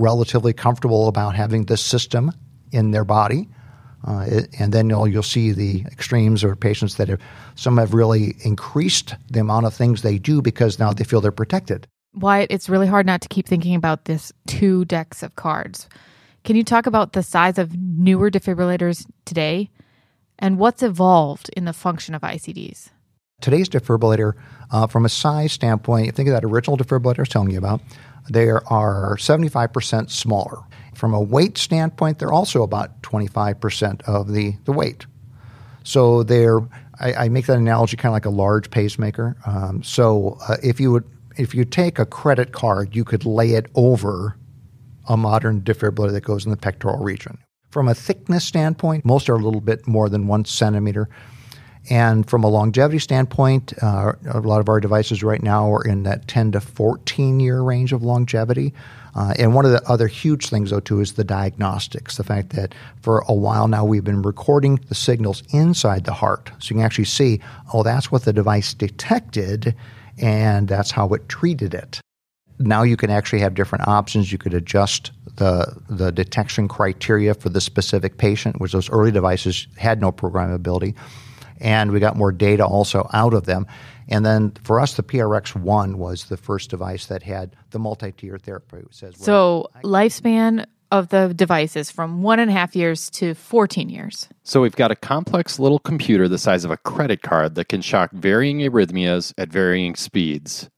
relatively 0.00 0.52
comfortable 0.52 1.09
about 1.09 1.35
having 1.35 1.66
this 1.66 1.83
system 1.83 2.33
in 2.73 2.90
their 2.90 3.04
body. 3.04 3.49
Uh, 4.07 4.25
it, 4.26 4.49
and 4.59 4.73
then 4.73 4.88
you'll, 4.88 5.07
you'll 5.07 5.23
see 5.23 5.52
the 5.52 5.83
extremes 5.92 6.42
or 6.42 6.57
patients 6.57 6.95
that 6.97 7.09
have, 7.09 7.21
some 7.54 7.76
have 7.76 7.92
really 7.92 8.35
increased 8.45 9.14
the 9.30 9.40
amount 9.40 9.66
of 9.66 9.75
things 9.75 10.00
they 10.00 10.19
do 10.19 10.40
because 10.40 10.78
now 10.78 10.92
they 10.92 11.04
feel 11.04 11.21
they're 11.21 11.30
protected. 11.30 11.87
Wyatt, 12.14 12.50
it's 12.50 12.69
really 12.69 12.87
hard 12.87 13.07
not 13.07 13.21
to 13.21 13.28
keep 13.28 13.47
thinking 13.47 13.75
about 13.75 14.07
this 14.07 14.33
two 14.47 14.85
decks 14.87 15.23
of 15.23 15.37
cards. 15.37 15.88
Can 16.45 16.57
you 16.57 16.64
talk 16.64 16.87
about 16.87 17.12
the 17.12 17.23
size 17.23 17.59
of 17.59 17.76
newer 17.76 18.30
defibrillators 18.30 19.07
today 19.26 19.71
and 20.38 20.59
what's 20.59 20.83
evolved 20.83 21.50
in 21.57 21.66
the 21.66 21.75
function 21.75 22.14
of 22.14 22.23
ICDs? 22.23 22.88
Today's 23.40 23.68
defibrillator, 23.68 24.35
uh, 24.70 24.87
from 24.87 25.04
a 25.04 25.09
size 25.09 25.52
standpoint, 25.52 26.06
you 26.06 26.12
think 26.12 26.28
of 26.28 26.35
that 26.35 26.44
original 26.44 26.76
defibrillator 26.76 27.18
I 27.18 27.23
was 27.23 27.28
telling 27.28 27.50
you 27.50 27.59
about, 27.59 27.80
they 28.28 28.49
are 28.49 29.16
75% 29.16 30.11
smaller. 30.11 30.59
From 30.94 31.14
a 31.14 31.20
weight 31.20 31.56
standpoint, 31.56 32.18
they're 32.18 32.32
also 32.32 32.62
about 32.62 33.00
25% 33.02 34.02
of 34.02 34.32
the, 34.32 34.54
the 34.64 34.73
weight. 34.73 35.06
So 35.82 36.23
they're, 36.23 36.61
I, 37.00 37.14
I 37.14 37.28
make 37.28 37.47
that 37.47 37.56
analogy 37.56 37.97
kind 37.97 38.11
of 38.11 38.14
like 38.14 38.26
a 38.26 38.30
large 38.30 38.70
pacemaker. 38.70 39.37
Um, 39.47 39.82
so 39.82 40.38
uh, 40.47 40.56
if 40.62 40.78
you 40.78 40.92
would, 40.92 41.04
if 41.37 41.54
you 41.54 41.64
take 41.64 41.99
a 41.99 42.04
credit 42.04 42.52
card, 42.52 42.94
you 42.94 43.04
could 43.04 43.25
lay 43.25 43.52
it 43.52 43.66
over 43.75 44.37
a 45.06 45.16
modern 45.16 45.62
defibrillator 45.62 46.12
that 46.12 46.25
goes 46.25 46.44
in 46.44 46.50
the 46.50 46.56
pectoral 46.56 47.02
region. 47.02 47.38
From 47.70 47.88
a 47.88 47.94
thickness 47.94 48.44
standpoint, 48.44 49.04
most 49.04 49.28
are 49.28 49.35
a 49.35 49.38
little 49.38 49.61
bit 49.61 49.87
more 49.87 50.09
than 50.09 50.26
one 50.26 50.44
centimeter. 50.44 51.09
And 51.88 52.28
from 52.28 52.44
a 52.44 52.49
longevity 52.49 52.99
standpoint, 52.99 53.72
uh, 53.82 54.12
a 54.28 54.40
lot 54.40 54.60
of 54.60 54.68
our 54.68 54.80
devices 54.80 55.22
right 55.22 55.42
now 55.42 55.72
are 55.72 55.84
in 55.84 56.02
that 56.02 56.28
10 56.28 56.52
to 56.52 56.60
14 56.60 57.40
year 57.40 57.62
range 57.62 57.92
of 57.92 58.02
longevity. 58.02 58.75
Uh, 59.14 59.34
and 59.38 59.54
one 59.54 59.64
of 59.64 59.72
the 59.72 59.82
other 59.88 60.06
huge 60.06 60.49
things, 60.50 60.70
though, 60.70 60.80
too, 60.80 61.00
is 61.00 61.14
the 61.14 61.25
diagnostics. 61.25 62.16
The 62.16 62.25
fact 62.25 62.50
that 62.50 62.75
for 63.02 63.25
a 63.26 63.34
while 63.34 63.66
now 63.66 63.84
we've 63.84 64.04
been 64.04 64.22
recording 64.22 64.76
the 64.88 64.94
signals 64.94 65.42
inside 65.52 66.04
the 66.04 66.12
heart. 66.12 66.50
So 66.58 66.70
you 66.70 66.76
can 66.76 66.84
actually 66.84 67.04
see, 67.06 67.40
oh, 67.72 67.82
that's 67.82 68.12
what 68.12 68.25
the 68.25 68.32
device 68.32 68.72
detected, 68.75 69.75
and 70.18 70.68
that's 70.68 70.90
how 70.92 71.08
it 71.08 71.28
treated 71.28 71.75
it. 71.75 72.00
Now 72.60 72.82
you 72.82 72.96
can 72.96 73.10
actually 73.10 73.40
have 73.40 73.54
different 73.54 73.88
options. 73.88 74.30
You 74.30 74.38
could 74.38 74.54
adjust 74.54 75.10
the, 75.37 75.76
the 75.88 76.12
detection 76.12 76.68
criteria 76.68 77.34
for 77.34 77.49
the 77.49 77.60
specific 77.60 78.18
patient, 78.18 78.60
which 78.60 78.72
those 78.72 78.90
early 78.90 79.10
devices 79.10 79.66
had 79.76 80.00
no 80.00 80.12
programmability 80.12 80.94
and 81.61 81.93
we 81.93 82.00
got 82.00 82.17
more 82.17 82.33
data 82.33 82.64
also 82.64 83.09
out 83.12 83.35
of 83.35 83.47
them. 83.47 83.67
And 84.09 84.26
then 84.26 84.52
for 84.64 84.81
us, 84.81 84.95
the 84.95 85.02
PRX1 85.02 85.95
was 85.95 86.25
the 86.25 86.37
first 86.37 86.71
device 86.71 87.07
that 87.07 87.23
had 87.23 87.55
the 87.71 87.79
multi-tier 87.79 88.38
therapy. 88.38 88.79
It 88.79 88.95
says, 88.95 89.14
so 89.19 89.69
lifespan 89.85 90.67
of 90.90 91.09
the 91.11 91.33
devices 91.35 91.90
from 91.90 92.23
one 92.23 92.40
and 92.40 92.50
a 92.50 92.52
half 92.52 92.75
years 92.75 93.11
to 93.11 93.35
14 93.35 93.88
years. 93.88 94.29
So 94.43 94.61
we've 94.61 94.75
got 94.75 94.90
a 94.90 94.97
complex 94.97 95.59
little 95.59 95.79
computer 95.79 96.26
the 96.26 96.38
size 96.38 96.64
of 96.64 96.71
a 96.71 96.76
credit 96.76 97.23
card 97.23 97.55
that 97.55 97.69
can 97.69 97.81
shock 97.81 98.11
varying 98.12 98.59
arrhythmias 98.59 99.33
at 99.38 99.50
varying 99.50 99.95
speeds. 99.95 100.69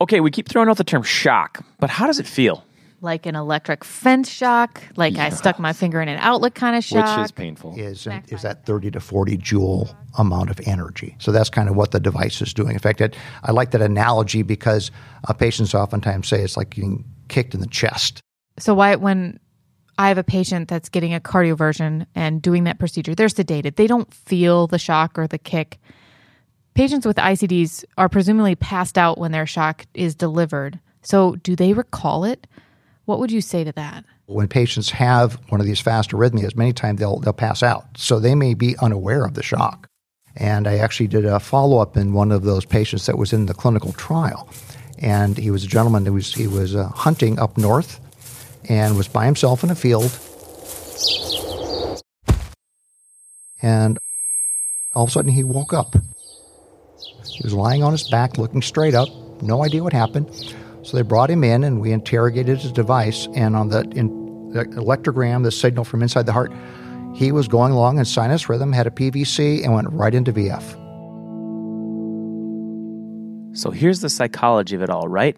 Okay, 0.00 0.20
we 0.20 0.30
keep 0.30 0.48
throwing 0.48 0.68
out 0.68 0.76
the 0.76 0.84
term 0.84 1.02
shock, 1.02 1.64
but 1.80 1.90
how 1.90 2.06
does 2.06 2.18
it 2.18 2.26
feel? 2.26 2.64
Like 3.00 3.26
an 3.26 3.36
electric 3.36 3.84
fence 3.84 4.28
shock, 4.28 4.82
like 4.96 5.16
I 5.16 5.30
stuck 5.30 5.58
my 5.58 5.72
finger 5.72 6.00
in 6.00 6.08
an 6.08 6.18
outlet 6.20 6.54
kind 6.54 6.76
of 6.76 6.84
shock. 6.84 7.18
Which 7.18 7.26
is 7.26 7.32
painful. 7.32 7.74
Is, 7.76 8.06
is 8.28 8.42
that 8.42 8.66
30 8.66 8.90
to 8.92 9.00
40 9.00 9.36
joule 9.36 9.94
amount 10.16 10.50
of 10.50 10.60
energy. 10.66 11.16
So 11.18 11.30
that's 11.30 11.50
kind 11.50 11.68
of 11.68 11.76
what 11.76 11.92
the 11.92 12.00
device 12.00 12.42
is 12.42 12.52
doing. 12.52 12.72
In 12.72 12.78
fact, 12.78 13.00
it, 13.00 13.16
I 13.44 13.52
like 13.52 13.70
that 13.70 13.82
analogy 13.82 14.42
because 14.42 14.90
uh, 15.28 15.32
patients 15.32 15.74
oftentimes 15.74 16.28
say 16.28 16.42
it's 16.42 16.56
like 16.56 16.70
getting 16.70 17.04
kicked 17.28 17.54
in 17.54 17.60
the 17.60 17.66
chest. 17.66 18.20
So 18.58 18.74
why 18.74 18.96
when 18.96 19.38
I 19.98 20.08
have 20.08 20.18
a 20.18 20.24
patient 20.24 20.68
that's 20.68 20.88
getting 20.88 21.14
a 21.14 21.20
cardioversion 21.20 22.06
and 22.14 22.42
doing 22.42 22.64
that 22.64 22.78
procedure, 22.78 23.14
they're 23.14 23.28
sedated. 23.28 23.76
They 23.76 23.86
don't 23.86 24.12
feel 24.12 24.66
the 24.66 24.78
shock 24.78 25.18
or 25.18 25.26
the 25.26 25.38
kick. 25.38 25.78
Patients 26.74 27.04
with 27.04 27.16
ICDs 27.16 27.84
are 27.96 28.08
presumably 28.08 28.54
passed 28.54 28.96
out 28.96 29.18
when 29.18 29.32
their 29.32 29.46
shock 29.46 29.86
is 29.94 30.14
delivered. 30.14 30.78
So 31.02 31.34
do 31.36 31.56
they 31.56 31.72
recall 31.72 32.24
it? 32.24 32.46
What 33.08 33.20
would 33.20 33.32
you 33.32 33.40
say 33.40 33.64
to 33.64 33.72
that? 33.72 34.04
When 34.26 34.48
patients 34.48 34.90
have 34.90 35.40
one 35.48 35.62
of 35.62 35.66
these 35.66 35.80
fast 35.80 36.10
arrhythmias, 36.10 36.54
many 36.54 36.74
times 36.74 37.00
they'll, 37.00 37.20
they'll 37.20 37.32
pass 37.32 37.62
out. 37.62 37.86
So 37.96 38.20
they 38.20 38.34
may 38.34 38.52
be 38.52 38.76
unaware 38.82 39.24
of 39.24 39.32
the 39.32 39.42
shock. 39.42 39.88
And 40.36 40.68
I 40.68 40.76
actually 40.76 41.06
did 41.06 41.24
a 41.24 41.40
follow 41.40 41.78
up 41.78 41.96
in 41.96 42.12
one 42.12 42.30
of 42.30 42.42
those 42.42 42.66
patients 42.66 43.06
that 43.06 43.16
was 43.16 43.32
in 43.32 43.46
the 43.46 43.54
clinical 43.54 43.94
trial. 43.94 44.46
And 44.98 45.38
he 45.38 45.50
was 45.50 45.64
a 45.64 45.66
gentleman 45.66 46.04
that 46.04 46.12
was, 46.12 46.34
he 46.34 46.46
was 46.46 46.76
uh, 46.76 46.88
hunting 46.88 47.38
up 47.38 47.56
north 47.56 47.98
and 48.68 48.94
was 48.94 49.08
by 49.08 49.24
himself 49.24 49.64
in 49.64 49.70
a 49.70 49.74
field. 49.74 50.12
And 53.62 53.96
all 54.94 55.04
of 55.04 55.08
a 55.08 55.12
sudden 55.12 55.32
he 55.32 55.44
woke 55.44 55.72
up. 55.72 55.96
He 57.26 57.40
was 57.42 57.54
lying 57.54 57.82
on 57.82 57.92
his 57.92 58.06
back, 58.10 58.36
looking 58.36 58.60
straight 58.60 58.94
up, 58.94 59.08
no 59.40 59.64
idea 59.64 59.82
what 59.82 59.94
happened. 59.94 60.28
So 60.88 60.96
they 60.96 61.02
brought 61.02 61.30
him 61.30 61.44
in 61.44 61.64
and 61.64 61.82
we 61.82 61.92
interrogated 61.92 62.60
his 62.60 62.72
device. 62.72 63.28
And 63.34 63.54
on 63.54 63.68
the, 63.68 63.82
in, 63.94 64.08
the 64.54 64.64
electrogram, 64.64 65.42
the 65.42 65.50
signal 65.50 65.84
from 65.84 66.00
inside 66.00 66.24
the 66.24 66.32
heart, 66.32 66.50
he 67.14 67.30
was 67.30 67.46
going 67.46 67.72
along 67.72 67.98
in 67.98 68.06
sinus 68.06 68.48
rhythm, 68.48 68.72
had 68.72 68.86
a 68.86 68.90
PVC, 68.90 69.62
and 69.62 69.74
went 69.74 69.88
right 69.90 70.14
into 70.14 70.32
VF. 70.32 70.62
So 73.54 73.70
here's 73.70 74.00
the 74.00 74.08
psychology 74.08 74.76
of 74.76 74.82
it 74.82 74.88
all, 74.88 75.08
right? 75.08 75.36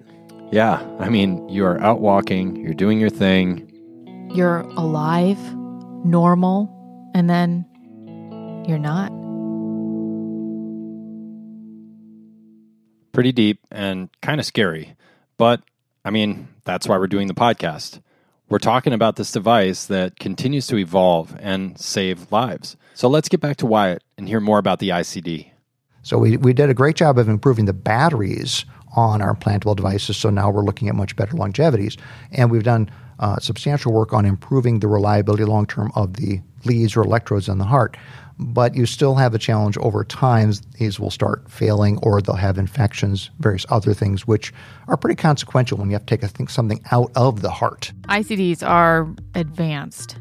Yeah. 0.53 0.87
I 1.01 1.09
mean, 1.09 1.49
you 1.49 1.65
are 1.65 1.81
out 1.81 2.01
walking, 2.01 2.55
you're 2.55 2.73
doing 2.73 3.01
your 3.01 3.11
thing, 3.11 3.67
You're 4.33 4.61
alive, 4.61 5.39
normal, 6.05 6.71
and 7.13 7.29
then 7.29 7.67
you're 8.69 8.79
not. 8.79 9.11
pretty 13.13 13.33
deep 13.33 13.59
and 13.71 14.09
kind 14.23 14.41
of 14.41 14.47
scary. 14.47 14.97
But 15.41 15.63
I 16.05 16.11
mean, 16.11 16.49
that's 16.65 16.87
why 16.87 16.99
we're 16.99 17.07
doing 17.07 17.27
the 17.27 17.33
podcast. 17.33 18.03
We're 18.51 18.59
talking 18.59 18.93
about 18.93 19.17
this 19.17 19.33
device 19.33 19.87
that 19.87 20.19
continues 20.19 20.67
to 20.67 20.77
evolve 20.77 21.35
and 21.41 21.81
save 21.81 22.31
lives. 22.31 22.77
So 22.93 23.09
let's 23.09 23.31
get 23.31 23.41
back 23.41 23.57
to 23.57 23.67
Wyatt 23.67 24.05
and 24.19 24.29
hear 24.29 24.39
more 24.39 24.59
about 24.59 24.81
the 24.81 24.91
ICD. 24.91 25.51
So 26.03 26.19
we, 26.19 26.37
we 26.37 26.53
did 26.53 26.69
a 26.69 26.75
great 26.75 26.95
job 26.95 27.19
of 27.19 27.27
improving 27.27 27.65
the 27.65 27.73
batteries 27.73 28.67
on 28.95 29.23
our 29.23 29.35
implantable 29.35 29.75
devices. 29.75 30.19
So 30.19 30.29
now 30.29 30.51
we're 30.51 30.63
looking 30.63 30.91
at 30.91 30.95
much 30.95 31.17
better 31.17 31.35
longevities. 31.35 31.99
And 32.33 32.51
we've 32.51 32.63
done 32.63 32.91
uh, 33.19 33.39
substantial 33.39 33.95
work 33.95 34.13
on 34.13 34.27
improving 34.27 34.81
the 34.81 34.89
reliability 34.89 35.47
long 35.47 35.65
term 35.65 35.91
of 35.95 36.15
the 36.19 36.43
leads 36.67 36.99
or 36.99 37.03
electrodes 37.03 37.49
in 37.49 37.57
the 37.57 37.65
heart 37.65 37.97
but 38.41 38.75
you 38.75 38.87
still 38.87 39.15
have 39.15 39.35
a 39.35 39.39
challenge 39.39 39.77
over 39.79 40.03
time. 40.05 40.53
These 40.79 40.99
will 40.99 41.11
start 41.11 41.49
failing 41.51 41.99
or 41.99 42.21
they'll 42.21 42.37
have 42.37 42.59
infections, 42.59 43.31
various 43.39 43.67
other 43.69 43.93
things, 43.93 44.27
which 44.27 44.53
are 44.89 44.97
pretty 44.97 45.17
consequential 45.17 45.79
when 45.79 45.89
you 45.91 45.95
have 45.95 46.07
to 46.07 46.17
take 46.17 46.29
think, 46.31 46.51
something 46.51 46.81
out 46.91 47.13
of 47.15 47.43
the 47.43 47.51
heart. 47.51 47.93
ICDs 48.09 48.67
are 48.67 49.09
advanced. 49.35 50.17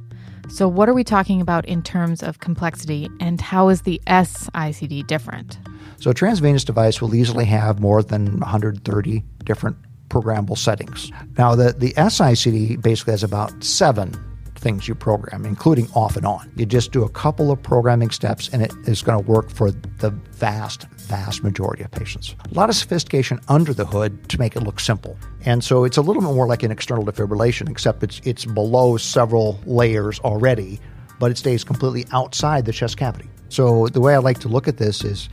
So, 0.50 0.68
what 0.68 0.90
are 0.90 0.94
we 0.94 1.04
talking 1.04 1.42
about 1.42 1.66
in 1.66 1.84
terms 1.84 2.24
of 2.24 2.40
complexity, 2.40 3.08
and 3.20 3.40
how 3.40 3.70
is 3.70 3.84
the 3.84 4.02
S-ICD 4.08 5.06
different? 5.06 5.60
So, 6.00 6.10
a 6.10 6.14
transvenous 6.14 6.64
device 6.64 7.00
will 7.00 7.14
easily 7.14 7.46
have 7.46 7.80
more 7.80 8.02
than 8.02 8.40
130 8.40 9.24
different 9.44 9.78
programmable 10.10 10.58
settings. 10.58 11.12
Now, 11.38 11.54
the, 11.54 11.74
the 11.74 11.96
S-ICD 11.98 12.82
basically 12.82 13.12
has 13.12 13.24
about 13.24 13.64
seven 13.64 14.16
things 14.60 14.88
you 14.88 14.96
program, 14.96 15.46
including 15.46 15.90
off 15.96 16.16
and 16.16 16.26
on. 16.26 16.52
You 16.56 16.66
just 16.66 16.92
do 16.92 17.04
a 17.04 17.10
couple 17.10 17.52
of 17.52 17.62
programming 17.64 18.12
steps 18.12 18.50
and 18.50 18.62
it 18.62 18.72
is 18.86 19.02
going 19.02 19.24
to 19.24 19.32
work 19.32 19.50
for 19.50 19.72
the 19.72 20.12
vast, 20.32 20.88
vast 20.90 21.44
majority 21.44 21.84
of 21.84 21.92
patients. 21.92 22.36
A 22.52 22.54
lot 22.54 22.70
of 22.70 22.76
sophistication 22.76 23.40
under 23.48 23.74
the 23.74 23.86
hood 23.86 24.30
to 24.30 24.40
make 24.40 24.56
it 24.56 24.64
look 24.64 24.80
simple. 24.80 25.18
And 25.46 25.64
so 25.64 25.84
it's 25.84 25.98
a 25.98 26.02
little 26.02 26.22
bit 26.22 26.34
more 26.34 26.48
like 26.48 26.64
an 26.64 26.72
external 26.72 27.06
defibrillation, 27.06 27.70
except 27.70 28.04
it's, 28.04 28.22
it's 28.24 28.46
below 28.46 28.98
several 28.98 29.60
layers 29.66 30.20
already, 30.20 30.80
but 31.20 31.32
it 31.32 31.38
stays 31.38 31.64
completely 31.64 32.06
outside 32.12 32.66
the 32.66 32.74
chest 32.74 32.98
cavity. 32.98 33.30
So 33.50 33.88
the 33.88 34.00
way 34.00 34.14
I 34.14 34.20
like 34.20 34.40
to 34.40 34.48
look 34.48 34.68
at 34.68 34.78
this 34.78 35.04
is 35.04 35.30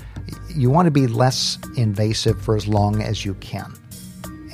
you 0.49 0.71
want 0.71 0.87
to 0.87 0.91
be 0.91 1.07
less 1.07 1.59
invasive 1.77 2.41
for 2.41 2.57
as 2.57 2.67
long 2.67 3.03
as 3.03 3.25
you 3.25 3.35
can. 3.35 3.73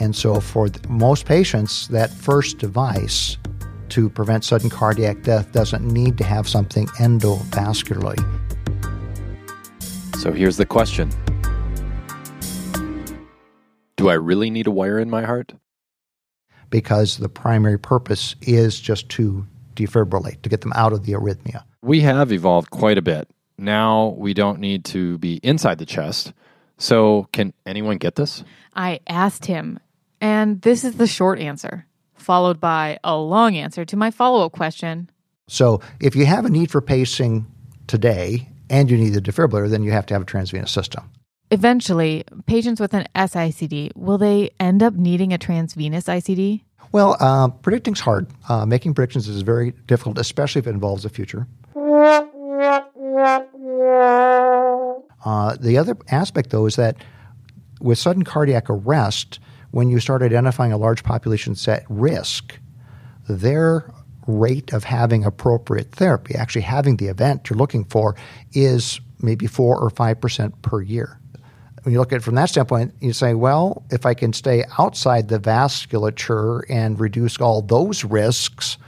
And 0.01 0.17
so 0.17 0.41
for 0.41 0.69
most 0.89 1.27
patients, 1.27 1.89
that 1.89 2.11
first 2.11 2.59
device 2.59 3.37
to 3.93 4.09
prevent 4.09 4.43
sudden 4.43 4.71
cardiac 4.71 5.23
death 5.23 5.53
doesn't 5.53 5.87
need 5.87 6.17
to 6.17 6.25
have 6.25 6.49
something 6.49 6.87
endovascularly. 6.99 8.19
So 10.17 10.33
here's 10.33 10.57
the 10.57 10.65
question 10.65 11.11
Do 13.97 14.09
I 14.09 14.15
really 14.15 14.49
need 14.49 14.67
a 14.67 14.71
wire 14.71 14.99
in 14.99 15.11
my 15.11 15.25
heart? 15.25 15.53
Because 16.71 17.19
the 17.19 17.29
primary 17.29 17.79
purpose 17.79 18.35
is 18.41 18.81
just 18.81 19.11
to 19.11 19.47
defibrillate, 19.75 20.41
to 20.41 20.49
get 20.49 20.63
them 20.63 20.73
out 20.75 20.95
of 20.95 21.05
the 21.05 21.13
arrhythmia. 21.13 21.65
We 21.83 22.01
have 22.01 22.33
evolved 22.33 22.71
quite 22.71 22.97
a 22.97 23.03
bit. 23.03 23.29
Now 23.59 24.15
we 24.17 24.33
don't 24.33 24.59
need 24.59 24.87
to 24.87 25.19
be 25.19 25.39
inside 25.43 25.77
the 25.77 25.87
chest. 25.87 26.33
So, 26.79 27.29
can 27.33 27.53
anyone 27.67 27.99
get 27.99 28.15
this? 28.15 28.43
I 28.75 29.01
asked 29.07 29.45
him, 29.45 29.79
and 30.19 30.63
this 30.63 30.83
is 30.83 30.97
the 30.97 31.07
short 31.07 31.39
answer 31.39 31.87
followed 32.23 32.61
by 32.61 32.99
a 33.05 33.17
long 33.17 33.57
answer 33.57 33.85
to 33.85 33.97
my 33.97 34.11
follow 34.11 34.47
up 34.47 34.53
question. 34.53 35.11
So, 35.49 35.81
if 36.01 36.17
you 36.17 36.25
have 36.27 36.45
a 36.45 36.51
need 36.51 36.71
for 36.71 36.81
pacing 36.81 37.47
today 37.87 38.49
and 38.71 38.91
you 38.91 38.97
need 38.97 39.11
the 39.11 39.21
defibrillator, 39.21 39.69
then 39.69 39.83
you 39.83 39.93
have 39.93 40.07
to 40.07 40.15
have 40.15 40.23
a 40.23 40.27
transvenous 40.27 40.71
system. 40.71 41.11
Eventually, 41.51 42.25
patients 42.47 42.81
with 42.81 42.95
an 42.95 43.07
SICD, 43.15 43.95
will 43.95 44.17
they 44.17 44.51
end 44.59 44.83
up 44.83 44.95
needing 44.95 45.35
a 45.35 45.39
transvenous 45.39 46.05
ICD? 46.05 46.63
Well, 46.93 47.17
uh, 47.21 47.49
predicting's 47.49 48.01
hard. 48.01 48.29
Uh, 48.49 48.65
making 48.65 48.95
predictions 48.95 49.29
is 49.29 49.43
very 49.43 49.73
difficult, 49.87 50.19
especially 50.19 50.61
if 50.61 50.67
it 50.67 50.71
involves 50.71 51.03
the 51.03 51.11
future. 51.11 51.47
Uh, 55.25 55.57
the 55.61 55.77
other 55.79 55.97
aspect, 56.11 56.51
though, 56.51 56.67
is 56.67 56.77
that 56.77 56.97
with 57.81 57.99
sudden 57.99 58.25
cardiac 58.25 58.71
arrest, 58.71 59.39
when 59.73 59.89
you 59.89 59.99
start 60.01 60.23
identifying 60.23 60.73
a 60.73 60.77
large 60.77 61.03
population 61.03 61.57
at 61.67 61.85
risk, 61.89 62.59
their 63.29 63.93
rate 64.27 64.73
of 64.73 64.85
having 64.85 65.25
appropriate 65.25 65.91
therapy, 65.93 66.35
actually 66.35 66.63
having 66.63 66.97
the 66.97 67.09
event 67.09 67.51
you're 67.51 67.59
looking 67.59 67.85
for, 67.87 68.15
is 68.53 69.01
maybe 69.21 69.47
4 69.47 69.81
or 69.81 69.91
5% 69.91 70.63
per 70.63 70.81
year. 70.81 71.19
When 71.83 71.93
you 71.93 71.99
look 71.99 72.13
at 72.13 72.17
it 72.17 72.23
from 72.23 72.37
that 72.37 72.49
standpoint, 72.51 72.95
you 73.01 73.13
say, 73.13 73.35
well, 73.35 73.83
if 73.91 74.07
I 74.07 74.15
can 74.15 74.33
stay 74.33 74.65
outside 74.79 75.29
the 75.29 75.41
vasculature 75.41 76.63
and 76.69 77.01
reduce 77.01 77.39
all 77.39 77.61
those 77.61 78.05
risks, 78.05 78.79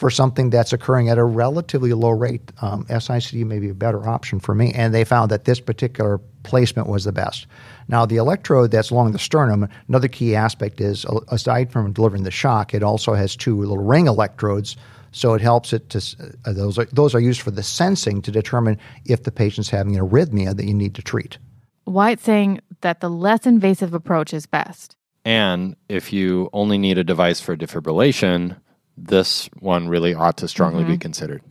for 0.00 0.08
something 0.08 0.48
that's 0.48 0.72
occurring 0.72 1.10
at 1.10 1.18
a 1.18 1.24
relatively 1.24 1.92
low 1.92 2.08
rate, 2.08 2.52
um, 2.62 2.86
SICD 2.86 3.44
may 3.44 3.58
be 3.58 3.68
a 3.68 3.74
better 3.74 4.08
option 4.08 4.40
for 4.40 4.54
me. 4.54 4.72
And 4.72 4.94
they 4.94 5.04
found 5.04 5.30
that 5.30 5.44
this 5.44 5.60
particular 5.60 6.18
placement 6.42 6.88
was 6.88 7.04
the 7.04 7.12
best. 7.12 7.46
Now, 7.86 8.06
the 8.06 8.16
electrode 8.16 8.70
that's 8.70 8.88
along 8.88 9.12
the 9.12 9.18
sternum, 9.18 9.68
another 9.88 10.08
key 10.08 10.34
aspect 10.34 10.80
is 10.80 11.04
aside 11.28 11.70
from 11.70 11.92
delivering 11.92 12.22
the 12.22 12.30
shock, 12.30 12.72
it 12.72 12.82
also 12.82 13.12
has 13.12 13.36
two 13.36 13.58
little 13.58 13.76
ring 13.76 14.06
electrodes. 14.06 14.74
So 15.12 15.34
it 15.34 15.42
helps 15.42 15.74
it 15.74 15.90
to, 15.90 15.98
uh, 16.46 16.54
those, 16.54 16.78
are, 16.78 16.86
those 16.86 17.14
are 17.14 17.20
used 17.20 17.42
for 17.42 17.50
the 17.50 17.62
sensing 17.62 18.22
to 18.22 18.30
determine 18.30 18.78
if 19.04 19.24
the 19.24 19.32
patient's 19.32 19.68
having 19.68 19.98
an 19.98 20.08
arrhythmia 20.08 20.56
that 20.56 20.64
you 20.64 20.72
need 20.72 20.94
to 20.94 21.02
treat. 21.02 21.36
Wyatt's 21.84 22.22
saying 22.22 22.60
that 22.80 23.00
the 23.00 23.10
less 23.10 23.44
invasive 23.44 23.92
approach 23.92 24.32
is 24.32 24.46
best. 24.46 24.96
And 25.26 25.76
if 25.90 26.10
you 26.10 26.48
only 26.54 26.78
need 26.78 26.96
a 26.96 27.04
device 27.04 27.40
for 27.40 27.54
defibrillation, 27.54 28.56
this 29.00 29.48
one 29.58 29.88
really 29.88 30.14
ought 30.14 30.36
to 30.38 30.48
strongly 30.48 30.84
be 30.84 30.92
mm-hmm. 30.92 31.00
considered. 31.00 31.42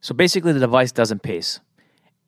So 0.00 0.14
basically, 0.14 0.52
the 0.52 0.60
device 0.60 0.92
doesn't 0.92 1.22
pace. 1.22 1.60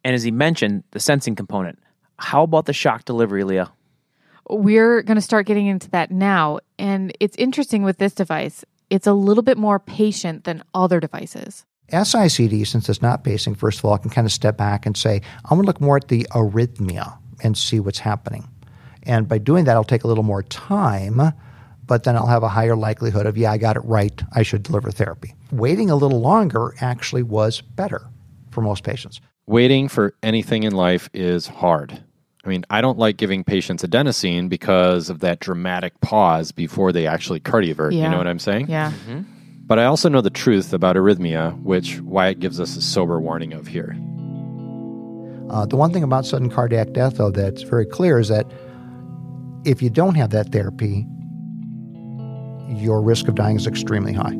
And 0.04 0.14
as 0.14 0.22
he 0.22 0.30
mentioned, 0.30 0.84
the 0.92 1.00
sensing 1.00 1.34
component. 1.34 1.78
How 2.18 2.42
about 2.42 2.66
the 2.66 2.72
shock 2.72 3.04
delivery, 3.04 3.44
Leah? 3.44 3.70
We're 4.48 5.02
going 5.02 5.16
to 5.16 5.22
start 5.22 5.46
getting 5.46 5.66
into 5.66 5.90
that 5.90 6.10
now. 6.10 6.60
And 6.78 7.12
it's 7.20 7.36
interesting 7.36 7.82
with 7.82 7.98
this 7.98 8.14
device, 8.14 8.64
it's 8.90 9.06
a 9.06 9.12
little 9.12 9.42
bit 9.42 9.58
more 9.58 9.78
patient 9.78 10.44
than 10.44 10.62
other 10.74 11.00
devices. 11.00 11.66
SICD, 11.92 12.66
since 12.66 12.88
it's 12.88 13.02
not 13.02 13.24
pacing, 13.24 13.54
first 13.54 13.78
of 13.78 13.84
all, 13.84 13.94
I 13.94 13.98
can 13.98 14.10
kind 14.10 14.26
of 14.26 14.32
step 14.32 14.56
back 14.56 14.86
and 14.86 14.96
say, 14.96 15.22
I'm 15.44 15.56
going 15.56 15.62
to 15.62 15.66
look 15.66 15.80
more 15.80 15.96
at 15.96 16.08
the 16.08 16.26
arrhythmia 16.32 17.18
and 17.42 17.56
see 17.56 17.80
what's 17.80 17.98
happening. 17.98 18.48
And 19.04 19.28
by 19.28 19.38
doing 19.38 19.64
that, 19.64 19.76
I'll 19.76 19.84
take 19.84 20.04
a 20.04 20.08
little 20.08 20.24
more 20.24 20.42
time, 20.42 21.32
but 21.88 22.04
then 22.04 22.14
I'll 22.16 22.26
have 22.26 22.44
a 22.44 22.48
higher 22.48 22.76
likelihood 22.76 23.26
of, 23.26 23.36
yeah, 23.36 23.50
I 23.50 23.58
got 23.58 23.76
it 23.76 23.84
right. 23.84 24.22
I 24.32 24.42
should 24.42 24.62
deliver 24.62 24.92
therapy. 24.92 25.34
Waiting 25.50 25.90
a 25.90 25.96
little 25.96 26.20
longer 26.20 26.74
actually 26.80 27.24
was 27.24 27.62
better 27.62 28.06
for 28.50 28.60
most 28.60 28.84
patients. 28.84 29.20
Waiting 29.46 29.88
for 29.88 30.14
anything 30.22 30.62
in 30.62 30.74
life 30.74 31.08
is 31.14 31.46
hard. 31.46 32.04
I 32.44 32.48
mean, 32.48 32.64
I 32.70 32.82
don't 32.82 32.98
like 32.98 33.16
giving 33.16 33.42
patients 33.42 33.82
adenosine 33.82 34.48
because 34.48 35.10
of 35.10 35.20
that 35.20 35.40
dramatic 35.40 35.98
pause 36.00 36.52
before 36.52 36.92
they 36.92 37.06
actually 37.06 37.40
cardiovert. 37.40 37.94
You 37.94 38.08
know 38.08 38.18
what 38.18 38.26
I'm 38.26 38.38
saying? 38.38 38.68
Yeah. 38.68 38.92
But 39.66 39.78
I 39.78 39.84
also 39.84 40.08
know 40.08 40.20
the 40.20 40.30
truth 40.30 40.72
about 40.72 40.96
arrhythmia, 40.96 41.60
which 41.62 42.00
Wyatt 42.00 42.40
gives 42.40 42.60
us 42.60 42.76
a 42.76 42.82
sober 42.82 43.20
warning 43.20 43.52
of 43.52 43.66
here. 43.66 43.96
Uh, 45.50 45.66
the 45.66 45.76
one 45.76 45.92
thing 45.92 46.02
about 46.02 46.26
sudden 46.26 46.50
cardiac 46.50 46.92
death, 46.92 47.16
though, 47.16 47.30
that's 47.30 47.62
very 47.62 47.86
clear 47.86 48.18
is 48.18 48.28
that 48.28 48.46
if 49.64 49.82
you 49.82 49.90
don't 49.90 50.14
have 50.14 50.30
that 50.30 50.52
therapy, 50.52 51.06
your 52.68 53.00
risk 53.02 53.28
of 53.28 53.34
dying 53.34 53.56
is 53.56 53.66
extremely 53.66 54.12
high. 54.12 54.34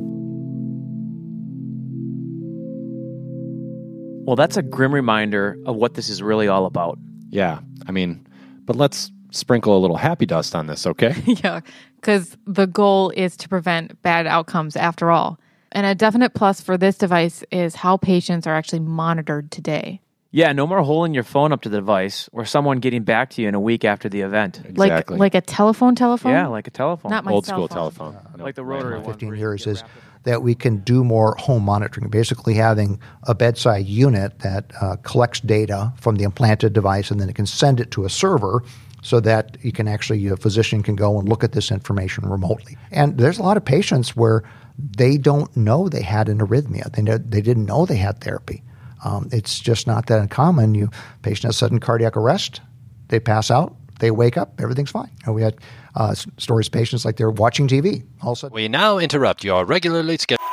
Well, 4.27 4.37
that's 4.37 4.59
a 4.59 4.63
grim 4.63 4.93
reminder 4.93 5.57
of 5.65 5.77
what 5.77 5.95
this 5.95 6.11
is 6.11 6.23
really 6.23 6.49
all 6.49 6.67
about. 6.67 6.99
Yeah. 7.31 7.61
I 7.87 7.93
mean, 7.93 8.27
but 8.67 8.77
let's 8.77 9.11
sprinkle 9.31 9.77
a 9.77 9.81
little 9.81 9.97
happy 9.97 10.27
dust 10.27 10.55
on 10.55 10.67
this, 10.67 10.87
okay? 10.87 11.15
yeah. 11.27 11.61
Because 11.97 12.37
the 12.47 12.67
goal 12.67 13.11
is 13.11 13.37
to 13.39 13.49
prevent 13.49 14.01
bad 14.03 14.27
outcomes 14.27 14.77
after 14.77 15.11
all. 15.11 15.41
And 15.73 15.87
a 15.87 15.95
definite 15.95 16.35
plus 16.35 16.61
for 16.61 16.77
this 16.77 16.97
device 16.97 17.43
is 17.51 17.77
how 17.77 17.97
patients 17.97 18.47
are 18.47 18.55
actually 18.55 18.81
monitored 18.81 19.51
today. 19.51 20.01
Yeah, 20.31 20.53
no 20.53 20.67
more 20.67 20.83
holding 20.83 21.15
your 21.15 21.23
phone 21.23 21.53
up 21.53 21.63
to 21.63 21.69
the 21.71 21.79
device 21.79 22.29
or 22.33 22.45
someone 22.45 22.81
getting 22.81 23.03
back 23.03 23.31
to 23.31 23.43
you 23.43 23.49
in 23.49 23.55
a 23.55 23.61
week 23.61 23.85
after 23.85 24.09
the 24.11 24.21
event. 24.21 24.61
Exactly. 24.65 25.17
Like 25.17 25.35
like 25.35 25.35
a 25.35 25.41
telephone 25.41 25.95
telephone? 25.95 26.33
Yeah, 26.33 26.49
like 26.49 26.67
a 26.67 26.71
telephone. 26.71 27.11
Not 27.11 27.25
my 27.25 27.33
Old 27.33 27.47
cell 27.47 27.57
school 27.57 27.69
phone. 27.69 27.77
telephone. 27.77 28.17
No. 28.37 28.45
like 28.45 28.55
the 28.55 28.65
rotary 28.65 28.99
one. 28.99 29.07
15 29.07 29.29
where 29.29 29.37
you 29.37 29.41
years 29.41 29.65
get 29.65 29.71
is 29.71 29.83
wrapped 29.83 29.95
that 30.25 30.43
we 30.43 30.55
can 30.55 30.79
do 30.79 31.03
more 31.05 31.35
home 31.37 31.63
monitoring, 31.63 32.11
basically 32.11 32.55
having 32.55 33.01
a 33.25 33.35
bedside 33.35 33.87
unit 33.87 34.41
that 34.41 34.71
uh, 34.81 34.97
collects 34.97 35.41
data 35.41 35.93
from 35.97 36.17
the 36.17 36.25
implanted 36.25 36.73
device 36.73 37.11
and 37.11 37.21
then 37.21 37.29
it 37.29 37.35
can 37.35 37.47
send 37.47 37.81
it 37.81 37.91
to 37.91 38.05
a 38.05 38.11
server 38.11 38.63
so 39.01 39.21
that 39.21 39.57
you 39.63 39.73
can 39.73 39.87
actually, 39.89 40.27
a 40.27 40.37
physician 40.37 40.83
can 40.83 40.97
go 40.97 41.19
and 41.19 41.29
look 41.29 41.45
at 41.45 41.53
this 41.53 41.71
information 41.71 42.29
remotely. 42.29 42.77
And 42.91 43.17
there's 43.17 43.39
a 43.39 43.43
lot 43.43 43.57
of 43.57 43.65
patients 43.65 44.17
where 44.17 44.43
they 44.77 45.17
don't 45.17 45.57
know 45.57 45.89
they 45.89 46.03
had 46.03 46.29
an 46.29 46.39
arrhythmia. 46.41 46.93
They, 46.93 47.03
know, 47.03 47.17
they 47.17 47.41
didn't 47.41 47.67
know 47.67 47.87
they 47.87 47.97
had 47.97 48.21
therapy. 48.21 48.63
Um, 49.05 49.29
it's 49.33 49.61
just 49.61 49.87
not 49.87 50.07
that 50.07 50.19
uncommon. 50.21 50.75
You 50.75 50.91
patient 51.23 51.45
has 51.45 51.57
sudden 51.57 51.79
cardiac 51.81 52.17
arrest, 52.17 52.61
they 53.09 53.21
pass 53.21 53.51
out, 53.51 53.75
they 54.01 54.11
wake 54.11 54.37
up, 54.37 54.61
everything's 54.61 54.91
fine. 54.91 55.11
And 55.25 55.35
we 55.35 55.43
had 55.43 55.57
uh, 55.95 56.15
stories 56.37 56.67
of 56.69 56.73
patients 56.73 57.05
like 57.05 57.17
they're 57.17 57.31
watching 57.31 57.69
TV. 57.69 58.05
All 58.23 58.33
of 58.33 58.39
a 58.39 58.41
sudden, 58.41 58.55
We 58.55 58.69
now 58.69 58.99
interrupt 58.99 59.45
your 59.45 59.65
regularly 59.65 60.17
scheduled 60.19 60.45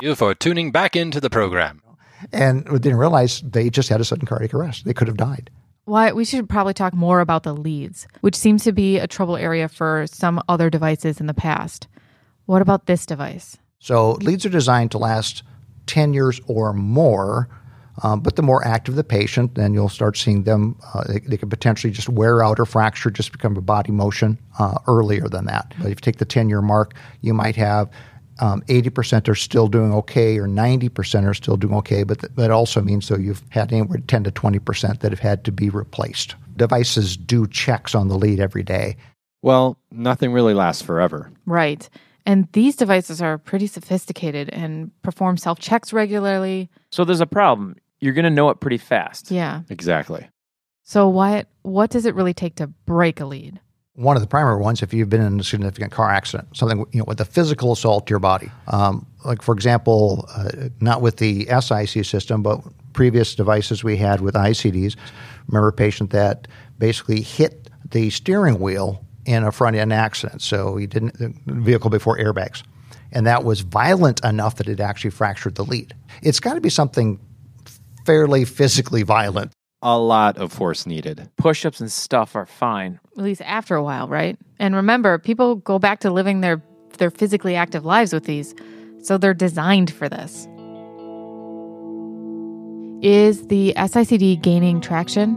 you 0.00 0.14
for 0.14 0.34
tuning 0.34 0.70
back 0.70 0.94
into 0.94 1.20
the 1.20 1.30
program. 1.30 1.82
and 2.32 2.68
we 2.68 2.78
didn't 2.78 2.98
realize 2.98 3.40
they 3.42 3.68
just 3.70 3.88
had 3.88 4.00
a 4.00 4.04
sudden 4.04 4.26
cardiac 4.26 4.54
arrest. 4.54 4.84
They 4.84 4.94
could 4.94 5.08
have 5.08 5.16
died. 5.16 5.50
Wyatt 5.86 6.14
we 6.16 6.24
should 6.24 6.48
probably 6.48 6.74
talk 6.74 6.92
more 6.94 7.20
about 7.20 7.44
the 7.44 7.54
leads, 7.54 8.06
which 8.20 8.36
seems 8.36 8.62
to 8.64 8.72
be 8.72 8.98
a 8.98 9.06
trouble 9.06 9.36
area 9.36 9.68
for 9.68 10.06
some 10.06 10.40
other 10.48 10.68
devices 10.70 11.18
in 11.20 11.26
the 11.26 11.34
past. 11.34 11.88
What 12.46 12.62
about 12.62 12.86
this 12.86 13.06
device? 13.06 13.56
So 13.78 14.12
leads 14.14 14.44
are 14.44 14.50
designed 14.50 14.90
to 14.92 14.98
last 14.98 15.42
10 15.88 16.12
years 16.12 16.40
or 16.46 16.72
more. 16.72 17.48
Um, 18.04 18.20
but 18.20 18.36
the 18.36 18.42
more 18.42 18.64
active 18.64 18.94
the 18.94 19.02
patient, 19.02 19.56
then 19.56 19.74
you'll 19.74 19.88
start 19.88 20.16
seeing 20.16 20.44
them. 20.44 20.78
Uh, 20.94 21.02
they, 21.08 21.18
they 21.18 21.36
could 21.36 21.50
potentially 21.50 21.92
just 21.92 22.08
wear 22.08 22.44
out 22.44 22.60
or 22.60 22.64
fracture, 22.64 23.10
just 23.10 23.32
become 23.32 23.56
a 23.56 23.60
body 23.60 23.90
motion 23.90 24.38
uh, 24.60 24.78
earlier 24.86 25.28
than 25.28 25.46
that. 25.46 25.74
But 25.78 25.86
if 25.86 25.90
you 25.90 25.96
take 25.96 26.18
the 26.18 26.24
10 26.24 26.48
year 26.48 26.62
mark, 26.62 26.94
you 27.22 27.34
might 27.34 27.56
have 27.56 27.90
um, 28.40 28.62
80% 28.62 29.28
are 29.28 29.34
still 29.34 29.68
doing 29.68 29.92
okay 29.94 30.38
or 30.38 30.46
90% 30.46 31.26
are 31.26 31.34
still 31.34 31.56
doing 31.56 31.74
okay. 31.74 32.04
But 32.04 32.20
th- 32.20 32.32
that 32.36 32.50
also 32.50 32.80
means, 32.80 33.08
though, 33.08 33.16
you've 33.16 33.42
had 33.50 33.72
anywhere 33.72 33.98
10 34.06 34.24
to 34.24 34.30
20% 34.30 35.00
that 35.00 35.10
have 35.10 35.18
had 35.18 35.44
to 35.44 35.52
be 35.52 35.70
replaced. 35.70 36.36
Devices 36.56 37.16
do 37.16 37.46
checks 37.46 37.94
on 37.94 38.08
the 38.08 38.16
lead 38.16 38.40
every 38.40 38.62
day. 38.62 38.96
Well, 39.42 39.78
nothing 39.90 40.32
really 40.32 40.54
lasts 40.54 40.82
forever. 40.82 41.30
Right. 41.46 41.88
And 42.28 42.46
these 42.52 42.76
devices 42.76 43.22
are 43.22 43.38
pretty 43.38 43.66
sophisticated 43.66 44.50
and 44.50 44.90
perform 45.00 45.38
self 45.38 45.58
checks 45.58 45.94
regularly. 45.94 46.68
So 46.90 47.06
there's 47.06 47.22
a 47.22 47.26
problem. 47.26 47.76
You're 48.00 48.12
going 48.12 48.24
to 48.24 48.30
know 48.30 48.50
it 48.50 48.60
pretty 48.60 48.76
fast. 48.76 49.30
Yeah. 49.30 49.62
Exactly. 49.70 50.28
So, 50.82 51.08
Wyatt, 51.08 51.48
what 51.62 51.88
does 51.88 52.04
it 52.04 52.14
really 52.14 52.34
take 52.34 52.56
to 52.56 52.66
break 52.66 53.20
a 53.20 53.24
lead? 53.24 53.60
one 53.98 54.14
of 54.14 54.22
the 54.22 54.28
primary 54.28 54.60
ones 54.60 54.80
if 54.80 54.94
you've 54.94 55.10
been 55.10 55.20
in 55.20 55.40
a 55.40 55.42
significant 55.42 55.90
car 55.90 56.08
accident, 56.08 56.56
something 56.56 56.86
you 56.92 57.00
know 57.00 57.04
with 57.08 57.20
a 57.20 57.24
physical 57.24 57.72
assault 57.72 58.06
to 58.06 58.10
your 58.10 58.20
body. 58.20 58.48
Um, 58.68 59.04
like 59.24 59.42
for 59.42 59.52
example, 59.52 60.24
uh, 60.36 60.68
not 60.80 61.02
with 61.02 61.16
the 61.16 61.46
SIC 61.46 62.04
system, 62.04 62.40
but 62.40 62.60
previous 62.92 63.34
devices 63.34 63.82
we 63.82 63.96
had 63.96 64.20
with 64.20 64.36
ICDs. 64.36 64.94
Remember 65.48 65.66
a 65.66 65.72
patient 65.72 66.10
that 66.10 66.46
basically 66.78 67.22
hit 67.22 67.70
the 67.90 68.10
steering 68.10 68.60
wheel 68.60 69.04
in 69.28 69.44
a 69.44 69.52
front 69.52 69.76
end 69.76 69.92
accident, 69.92 70.40
so 70.40 70.76
he 70.78 70.86
didn't 70.86 71.18
the 71.18 71.34
vehicle 71.46 71.90
before 71.90 72.16
airbags, 72.16 72.62
and 73.12 73.26
that 73.26 73.44
was 73.44 73.60
violent 73.60 74.24
enough 74.24 74.56
that 74.56 74.68
it 74.68 74.80
actually 74.80 75.10
fractured 75.10 75.54
the 75.54 75.64
lead. 75.64 75.94
It's 76.22 76.40
got 76.40 76.54
to 76.54 76.62
be 76.62 76.70
something 76.70 77.20
fairly 78.06 78.46
physically 78.46 79.02
violent 79.02 79.52
A 79.82 79.98
lot 79.98 80.38
of 80.38 80.50
force 80.50 80.86
needed. 80.86 81.28
Push 81.36 81.66
ups 81.66 81.80
and 81.80 81.92
stuff 81.92 82.34
are 82.34 82.46
fine. 82.46 82.98
At 83.16 83.22
least 83.22 83.42
after 83.42 83.76
a 83.76 83.82
while, 83.82 84.08
right? 84.08 84.38
And 84.58 84.74
remember, 84.74 85.18
people 85.18 85.56
go 85.56 85.78
back 85.78 86.00
to 86.00 86.10
living 86.10 86.40
their 86.40 86.62
their 86.96 87.10
physically 87.10 87.54
active 87.54 87.84
lives 87.84 88.12
with 88.12 88.24
these. 88.24 88.54
So 89.02 89.18
they're 89.18 89.34
designed 89.34 89.92
for 89.92 90.08
this. 90.08 90.48
Is 93.02 93.46
the 93.46 93.74
SICD 93.76 94.42
gaining 94.42 94.80
traction? 94.80 95.34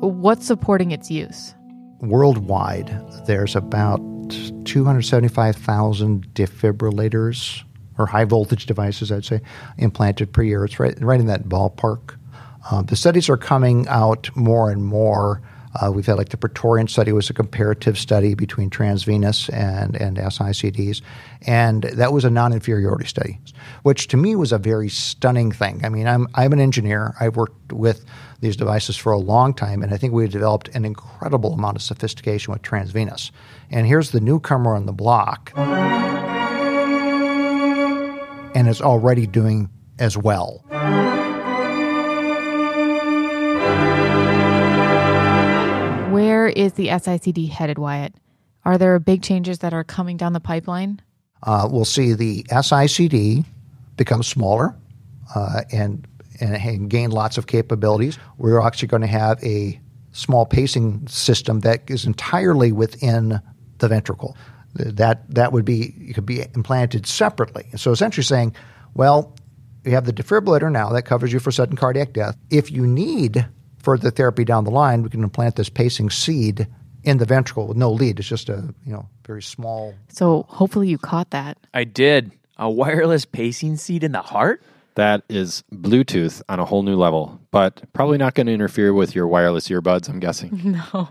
What's 0.00 0.46
supporting 0.46 0.90
its 0.90 1.10
use? 1.10 1.54
Worldwide, 2.00 2.88
there's 3.26 3.56
about 3.56 4.00
275,000 4.64 6.26
defibrillators 6.34 7.62
or 7.98 8.06
high 8.06 8.24
voltage 8.24 8.66
devices, 8.66 9.10
I'd 9.10 9.24
say, 9.24 9.40
implanted 9.78 10.32
per 10.32 10.42
year. 10.42 10.64
It's 10.64 10.78
right, 10.78 11.00
right 11.00 11.20
in 11.20 11.26
that 11.26 11.44
ballpark. 11.44 12.18
Uh, 12.70 12.82
the 12.82 12.96
studies 12.96 13.28
are 13.28 13.36
coming 13.36 13.86
out 13.88 14.28
more 14.36 14.70
and 14.70 14.84
more. 14.84 15.40
Uh, 15.80 15.90
we've 15.92 16.06
had 16.06 16.16
like 16.16 16.30
the 16.30 16.36
Praetorian 16.36 16.88
study 16.88 17.12
was 17.12 17.28
a 17.28 17.34
comparative 17.34 17.98
study 17.98 18.34
between 18.34 18.70
transvenous 18.70 19.48
and, 19.50 19.94
and 19.96 20.16
SICDs, 20.16 21.02
and 21.46 21.82
that 21.84 22.12
was 22.12 22.24
a 22.24 22.30
non-inferiority 22.30 23.06
study, 23.06 23.38
which 23.82 24.08
to 24.08 24.16
me 24.16 24.34
was 24.34 24.52
a 24.52 24.58
very 24.58 24.88
stunning 24.88 25.52
thing. 25.52 25.84
I 25.84 25.90
mean, 25.90 26.08
I'm, 26.08 26.28
I'm 26.34 26.52
an 26.52 26.60
engineer. 26.60 27.14
I've 27.20 27.36
worked 27.36 27.72
with 27.72 28.04
these 28.40 28.56
devices 28.56 28.96
for 28.96 29.12
a 29.12 29.18
long 29.18 29.54
time, 29.54 29.82
and 29.82 29.92
I 29.94 29.96
think 29.96 30.12
we've 30.12 30.30
developed 30.30 30.68
an 30.68 30.84
incredible 30.84 31.54
amount 31.54 31.76
of 31.76 31.82
sophistication 31.82 32.52
with 32.52 32.62
transvenous. 32.62 33.30
And 33.70 33.86
here's 33.86 34.10
the 34.10 34.20
newcomer 34.20 34.74
on 34.74 34.86
the 34.86 34.92
block, 34.92 35.52
and 38.54 38.68
it's 38.68 38.80
already 38.80 39.26
doing 39.26 39.70
as 39.98 40.16
well. 40.16 40.62
Where 46.12 46.48
is 46.48 46.74
the 46.74 46.88
SICD 46.88 47.50
headed, 47.50 47.78
Wyatt? 47.78 48.14
Are 48.64 48.78
there 48.78 48.98
big 48.98 49.22
changes 49.22 49.60
that 49.60 49.72
are 49.72 49.84
coming 49.84 50.16
down 50.16 50.32
the 50.32 50.40
pipeline? 50.40 51.00
Uh, 51.42 51.68
we'll 51.70 51.84
see 51.84 52.14
the 52.14 52.42
SICD 52.44 53.44
become 53.96 54.22
smaller 54.22 54.74
uh, 55.34 55.62
and, 55.72 56.06
and, 56.40 56.54
and 56.56 56.90
gain 56.90 57.10
lots 57.10 57.38
of 57.38 57.46
capabilities. 57.46 58.18
We're 58.38 58.60
actually 58.60 58.88
going 58.88 59.02
to 59.02 59.08
have 59.08 59.42
a 59.42 59.80
small 60.12 60.46
pacing 60.46 61.06
system 61.08 61.60
that 61.60 61.90
is 61.90 62.06
entirely 62.06 62.72
within 62.72 63.40
the 63.78 63.88
ventricle. 63.88 64.36
That 64.74 65.28
that 65.34 65.52
would 65.52 65.64
be 65.64 66.12
could 66.14 66.26
be 66.26 66.42
implanted 66.54 67.06
separately. 67.06 67.66
So 67.76 67.92
essentially 67.92 68.24
saying, 68.24 68.54
well, 68.94 69.34
you 69.84 69.92
have 69.92 70.04
the 70.04 70.12
defibrillator 70.12 70.70
now 70.70 70.90
that 70.90 71.02
covers 71.02 71.32
you 71.32 71.38
for 71.38 71.50
sudden 71.50 71.76
cardiac 71.76 72.12
death. 72.12 72.36
If 72.50 72.70
you 72.70 72.86
need 72.86 73.46
further 73.78 74.10
therapy 74.10 74.44
down 74.44 74.64
the 74.64 74.70
line, 74.70 75.02
we 75.02 75.08
can 75.08 75.22
implant 75.22 75.56
this 75.56 75.68
pacing 75.70 76.10
seed 76.10 76.66
in 77.04 77.18
the 77.18 77.24
ventricle 77.24 77.68
with 77.68 77.76
no 77.76 77.90
lead. 77.90 78.18
It's 78.18 78.28
just 78.28 78.48
a 78.50 78.74
you 78.84 78.92
know 78.92 79.08
very 79.26 79.42
small. 79.42 79.94
So 80.08 80.44
hopefully 80.48 80.88
you 80.88 80.98
caught 80.98 81.30
that. 81.30 81.56
I 81.72 81.84
did. 81.84 82.32
A 82.58 82.70
wireless 82.70 83.24
pacing 83.24 83.76
seed 83.76 84.02
in 84.02 84.12
the 84.12 84.22
heart? 84.22 84.62
That 84.96 85.22
is 85.28 85.62
Bluetooth 85.72 86.42
on 86.48 86.58
a 86.58 86.64
whole 86.64 86.82
new 86.82 86.96
level, 86.96 87.40
but 87.50 87.82
probably 87.92 88.18
not 88.18 88.34
going 88.34 88.46
to 88.46 88.52
interfere 88.52 88.92
with 88.92 89.14
your 89.14 89.28
wireless 89.28 89.68
earbuds, 89.68 90.08
I'm 90.08 90.20
guessing. 90.20 90.60
No. 90.92 91.08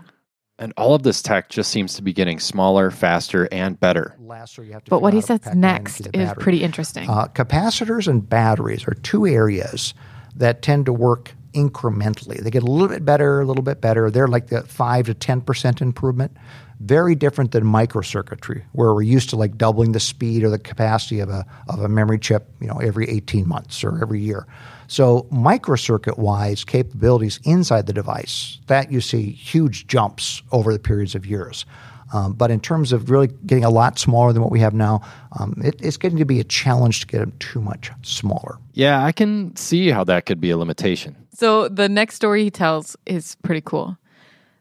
And 0.58 0.72
all 0.78 0.94
of 0.94 1.02
this 1.02 1.20
tech 1.20 1.50
just 1.50 1.70
seems 1.70 1.94
to 1.94 2.02
be 2.02 2.14
getting 2.14 2.40
smaller, 2.40 2.90
faster, 2.90 3.46
and 3.52 3.78
better. 3.78 4.16
Laster, 4.18 4.64
you 4.64 4.72
have 4.72 4.84
to 4.84 4.90
But 4.90 5.02
what 5.02 5.12
he 5.12 5.18
out 5.18 5.28
how 5.28 5.36
to 5.36 5.44
says 5.44 5.54
next 5.54 6.08
is 6.14 6.32
pretty 6.38 6.62
interesting. 6.62 7.10
Uh, 7.10 7.26
capacitors 7.26 8.08
and 8.08 8.26
batteries 8.26 8.88
are 8.88 8.94
two 8.94 9.26
areas 9.26 9.92
that 10.34 10.62
tend 10.62 10.86
to 10.86 10.94
work 10.94 11.34
incrementally. 11.52 12.42
They 12.42 12.50
get 12.50 12.62
a 12.62 12.70
little 12.70 12.88
bit 12.88 13.04
better, 13.04 13.42
a 13.42 13.44
little 13.44 13.62
bit 13.62 13.82
better. 13.82 14.10
They're 14.10 14.28
like 14.28 14.46
the 14.46 14.62
five 14.62 15.06
to 15.06 15.14
ten 15.14 15.42
percent 15.42 15.82
improvement. 15.82 16.34
Very 16.80 17.14
different 17.14 17.52
than 17.52 17.64
microcircuitry, 17.64 18.62
where 18.72 18.92
we're 18.92 19.02
used 19.02 19.30
to 19.30 19.36
like 19.36 19.56
doubling 19.56 19.92
the 19.92 20.00
speed 20.00 20.44
or 20.44 20.50
the 20.50 20.58
capacity 20.58 21.20
of 21.20 21.30
a 21.30 21.46
of 21.68 21.80
a 21.80 21.88
memory 21.88 22.18
chip, 22.18 22.48
you 22.60 22.66
know, 22.66 22.78
every 22.78 23.08
eighteen 23.08 23.48
months 23.48 23.82
or 23.82 24.00
every 24.02 24.20
year. 24.20 24.46
So 24.86 25.26
microcircuit 25.32 26.18
wise 26.18 26.64
capabilities 26.64 27.40
inside 27.44 27.86
the 27.86 27.92
device, 27.92 28.58
that 28.66 28.92
you 28.92 29.00
see 29.00 29.30
huge 29.30 29.86
jumps 29.86 30.42
over 30.52 30.72
the 30.72 30.78
periods 30.78 31.14
of 31.14 31.24
years. 31.26 31.64
Um, 32.12 32.34
but 32.34 32.52
in 32.52 32.60
terms 32.60 32.92
of 32.92 33.10
really 33.10 33.28
getting 33.46 33.64
a 33.64 33.70
lot 33.70 33.98
smaller 33.98 34.32
than 34.32 34.40
what 34.40 34.52
we 34.52 34.60
have 34.60 34.74
now, 34.74 35.00
um, 35.40 35.60
it, 35.64 35.74
it's 35.80 35.96
getting 35.96 36.18
to 36.18 36.24
be 36.24 36.38
a 36.38 36.44
challenge 36.44 37.00
to 37.00 37.06
get 37.08 37.18
them 37.18 37.32
too 37.40 37.60
much 37.60 37.90
smaller. 38.02 38.58
Yeah, 38.74 39.04
I 39.04 39.10
can 39.10 39.56
see 39.56 39.90
how 39.90 40.04
that 40.04 40.24
could 40.24 40.40
be 40.40 40.50
a 40.50 40.56
limitation. 40.56 41.16
So 41.32 41.68
the 41.68 41.88
next 41.88 42.14
story 42.14 42.44
he 42.44 42.50
tells 42.50 42.96
is 43.06 43.36
pretty 43.42 43.60
cool. 43.60 43.96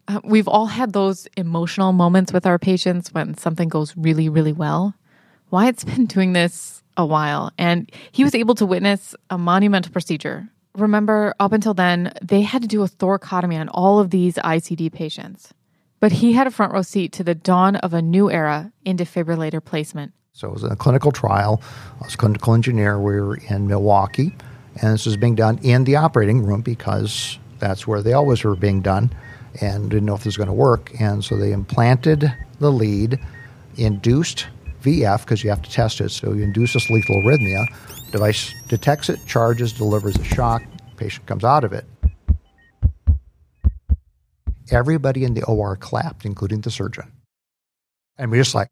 Uh, 0.08 0.20
we've 0.24 0.48
all 0.48 0.68
had 0.68 0.94
those 0.94 1.28
emotional 1.36 1.92
moments 1.92 2.32
with 2.32 2.46
our 2.46 2.60
patients 2.60 3.14
when 3.14 3.36
something 3.36 3.70
goes 3.70 3.96
really, 3.98 4.30
really 4.30 4.54
well. 4.54 4.94
Wyatt's 5.52 5.84
been 5.84 6.06
doing 6.06 6.34
this 6.34 6.84
a 6.98 7.06
while, 7.06 7.52
and 7.58 7.92
he 8.12 8.24
was 8.24 8.36
able 8.36 8.56
to 8.56 8.66
witness 8.66 9.16
a 9.30 9.38
monumental 9.38 9.92
procedure. 9.92 10.48
Remember, 10.76 11.34
up 11.40 11.54
until 11.54 11.74
then, 11.74 12.14
they 12.22 12.42
had 12.42 12.62
to 12.62 12.68
do 12.68 12.84
a 12.84 12.88
thoracotomy 12.88 13.60
on 13.60 13.70
all 13.70 14.00
of 14.00 14.10
these 14.10 14.36
ICD 14.36 14.92
patients. 14.92 15.54
But 16.00 16.12
he 16.12 16.34
had 16.34 16.46
a 16.46 16.52
front 16.52 16.74
row 16.74 16.82
seat 16.82 17.14
to 17.14 17.24
the 17.24 17.34
dawn 17.34 17.78
of 17.78 17.94
a 17.94 18.02
new 18.02 18.30
era 18.30 18.72
in 18.84 18.98
defibrillator 18.98 19.64
placement. 19.64 20.14
So 20.34 20.50
it 20.50 20.54
was 20.54 20.64
a 20.66 20.76
clinical 20.76 21.12
trial. 21.12 21.62
I 22.02 22.04
was 22.04 22.14
a 22.16 22.18
clinical 22.18 22.54
engineer. 22.54 23.00
We 23.00 23.20
were 23.22 23.38
in 23.38 23.68
Milwaukee, 23.68 24.36
and 24.82 24.94
this 24.94 25.06
was 25.06 25.16
being 25.16 25.36
done 25.36 25.60
in 25.64 25.86
the 25.86 25.96
operating 25.96 26.46
room 26.46 26.62
because 26.62 27.40
that's 27.60 27.88
where 27.88 28.02
they 28.02 28.12
always 28.12 28.44
were 28.44 28.58
being 28.58 28.82
done, 28.82 29.12
and 29.62 29.90
didn't 29.90 30.06
know 30.06 30.16
if 30.16 30.22
this 30.22 30.26
was 30.26 30.38
going 30.38 30.48
to 30.48 30.54
work. 30.54 30.92
And 31.00 31.24
so 31.24 31.36
they 31.38 31.52
implanted 31.52 32.32
the 32.60 32.72
lead, 32.72 33.20
induced 33.78 34.48
VF 34.82 35.22
because 35.22 35.44
you 35.44 35.50
have 35.50 35.62
to 35.62 35.72
test 35.72 36.02
it. 36.02 36.10
So 36.10 36.34
you 36.34 36.44
induce 36.44 36.74
this 36.74 36.90
lethal 36.90 37.22
arrhythmia. 37.22 37.66
Device 38.12 38.54
detects 38.68 39.10
it, 39.10 39.20
charges, 39.26 39.74
delivers 39.74 40.16
a 40.18 40.24
shock. 40.24 40.64
Patient 40.98 41.26
comes 41.26 41.44
out 41.44 41.64
of 41.64 41.74
it. 41.74 41.86
Everybody 44.72 45.24
in 45.24 45.34
the 45.34 45.44
OR 45.44 45.76
clapped, 45.76 46.26
including 46.26 46.62
the 46.62 46.72
surgeon. 46.72 47.12
And 48.18 48.32
we 48.32 48.38
just 48.38 48.56
like, 48.56 48.72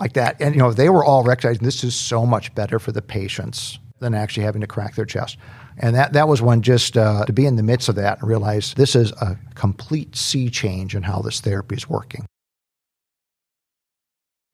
like 0.00 0.12
that. 0.14 0.40
And, 0.40 0.54
you 0.54 0.60
know, 0.60 0.72
they 0.72 0.88
were 0.88 1.04
all 1.04 1.24
recognizing 1.24 1.64
this 1.64 1.84
is 1.84 1.94
so 1.94 2.24
much 2.24 2.54
better 2.54 2.78
for 2.78 2.92
the 2.92 3.02
patients 3.02 3.78
than 4.02 4.14
actually 4.14 4.44
having 4.44 4.60
to 4.60 4.66
crack 4.66 4.94
their 4.94 5.04
chest. 5.06 5.38
And 5.78 5.96
that, 5.96 6.12
that 6.12 6.28
was 6.28 6.42
one 6.42 6.62
just 6.62 6.96
uh, 6.96 7.24
to 7.24 7.32
be 7.32 7.46
in 7.46 7.56
the 7.56 7.62
midst 7.62 7.88
of 7.88 7.94
that 7.94 8.20
and 8.20 8.28
realize 8.28 8.74
this 8.74 8.94
is 8.94 9.12
a 9.12 9.38
complete 9.54 10.14
sea 10.16 10.50
change 10.50 10.94
in 10.94 11.02
how 11.02 11.20
this 11.20 11.40
therapy 11.40 11.76
is 11.76 11.88
working. 11.88 12.26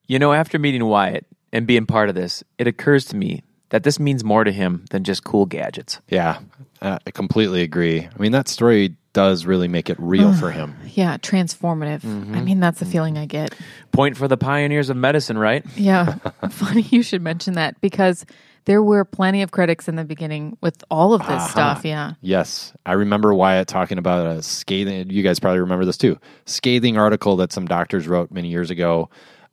You 0.07 0.19
know, 0.19 0.33
after 0.33 0.59
meeting 0.59 0.85
Wyatt 0.85 1.27
and 1.53 1.67
being 1.67 1.87
part 1.87 2.09
of 2.09 2.15
this, 2.15 2.43
it 2.57 2.67
occurs 2.67 3.05
to 3.07 3.17
me 3.17 3.43
that 3.71 3.83
this 3.83 4.01
means 4.01 4.25
more 4.25 4.45
to 4.45 4.53
him 4.53 4.85
than 4.91 5.05
just 5.05 5.25
cool 5.25 5.45
gadgets. 5.45 6.01
Yeah, 6.09 6.41
I 6.81 6.99
completely 7.13 7.63
agree. 7.63 8.07
I 8.07 8.19
mean, 8.19 8.33
that 8.33 8.49
story 8.49 8.97
does 9.13 9.45
really 9.45 9.69
make 9.69 9.91
it 9.91 9.97
real 9.99 10.33
for 10.33 10.51
him. 10.51 10.77
Yeah, 10.95 11.17
transformative. 11.19 12.05
I 12.05 12.41
mean, 12.41 12.61
that's 12.61 12.79
the 12.79 12.87
feeling 12.87 13.19
I 13.19 13.27
get. 13.27 13.55
Point 13.93 14.17
for 14.17 14.29
the 14.29 14.37
pioneers 14.37 14.91
of 14.91 14.97
medicine, 14.97 15.37
right? 15.37 15.65
Yeah. 15.77 16.15
Funny 16.51 16.83
you 16.83 17.03
should 17.03 17.21
mention 17.21 17.55
that 17.55 17.81
because 17.81 18.25
there 18.69 18.83
were 18.83 19.03
plenty 19.03 19.41
of 19.41 19.51
critics 19.51 19.89
in 19.89 19.97
the 19.97 20.05
beginning 20.05 20.59
with 20.61 20.85
all 20.91 21.15
of 21.15 21.23
this 21.23 21.31
uh-huh. 21.31 21.49
stuff. 21.49 21.85
Yeah. 21.87 22.13
Yes, 22.21 22.75
I 22.85 22.93
remember 22.93 23.33
Wyatt 23.33 23.67
talking 23.67 23.97
about 23.97 24.27
a 24.27 24.43
scathing. 24.43 25.09
You 25.09 25.23
guys 25.23 25.41
probably 25.41 25.61
remember 25.61 25.87
this 25.87 25.97
too. 25.97 26.19
Scathing 26.45 26.99
article 26.99 27.37
that 27.37 27.51
some 27.51 27.65
doctors 27.65 28.07
wrote 28.07 28.31
many 28.31 28.49
years 28.49 28.71
ago 28.71 29.09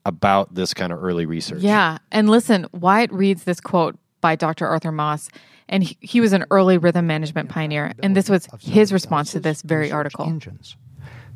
about 0.06 0.54
this 0.54 0.74
kind 0.74 0.92
of 0.92 1.02
early 1.02 1.26
research. 1.26 1.62
Yeah. 1.62 1.98
And 2.12 2.30
listen, 2.30 2.68
Wyatt 2.74 3.10
reads 3.14 3.46
this 3.46 3.62
quote 3.62 3.98
by 4.20 4.36
Dr. 4.36 4.68
Arthur 4.68 4.92
Moss, 4.92 5.30
and 5.70 5.82
he, 5.82 5.98
he 6.02 6.20
was 6.20 6.34
an 6.34 6.44
early 6.52 6.78
rhythm 6.78 7.08
management 7.08 7.48
pioneer. 7.48 7.94
And 8.04 8.18
this 8.18 8.30
was 8.30 8.50
his 8.60 8.92
response 8.92 9.32
to 9.32 9.40
this 9.40 9.62
very 9.62 9.94
article. 9.94 10.26
Engines. 10.26 10.76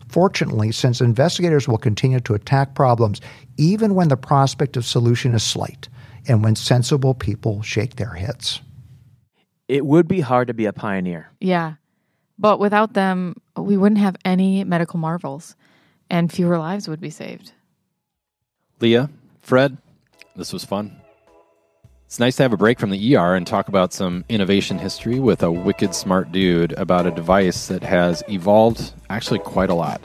Fortunately, 0.10 0.74
since 0.74 1.00
investigators 1.00 1.66
will 1.66 1.78
continue 1.78 2.20
to 2.20 2.34
attack 2.34 2.76
problems 2.76 3.22
even 3.56 3.96
when 3.96 4.10
the 4.10 4.18
prospect 4.18 4.76
of 4.76 4.86
solution 4.86 5.34
is 5.34 5.44
slight 5.44 5.88
and 6.28 6.44
when 6.44 6.56
sensible 6.56 7.14
people 7.14 7.62
shake 7.62 7.96
their 7.96 8.14
heads. 8.14 8.62
It 9.68 9.86
would 9.86 10.08
be 10.08 10.22
hard 10.22 10.48
to 10.48 10.54
be 10.54 10.66
a 10.66 10.74
pioneer. 10.74 11.32
Yeah. 11.40 11.76
But 12.38 12.60
without 12.60 12.94
them, 12.94 13.36
we 13.58 13.78
wouldn't 13.78 14.00
have 14.00 14.16
any 14.26 14.64
medical 14.64 15.00
marvels 15.00 15.56
and 16.10 16.32
fewer 16.32 16.58
lives 16.58 16.88
would 16.88 17.02
be 17.02 17.10
saved. 17.10 17.52
Leah, 18.80 19.10
Fred, 19.42 19.78
this 20.36 20.54
was 20.54 20.64
fun. 20.64 20.96
It's 22.06 22.20
nice 22.20 22.38
to 22.38 22.44
have 22.44 22.54
a 22.54 22.58
break 22.58 22.80
from 22.80 22.90
the 22.90 23.16
ER 23.16 23.36
and 23.36 23.46
talk 23.46 23.68
about 23.68 23.94
some 23.94 24.26
innovation 24.30 24.80
history 24.80 25.20
with 25.20 25.44
a 25.44 25.52
wicked 25.52 25.94
smart 25.94 26.32
dude 26.32 26.72
about 26.72 27.06
a 27.06 27.12
device 27.12 27.68
that 27.68 27.84
has 27.84 28.24
evolved 28.28 28.94
actually 29.12 29.38
quite 29.38 29.70
a 29.70 29.76
lot 29.76 30.02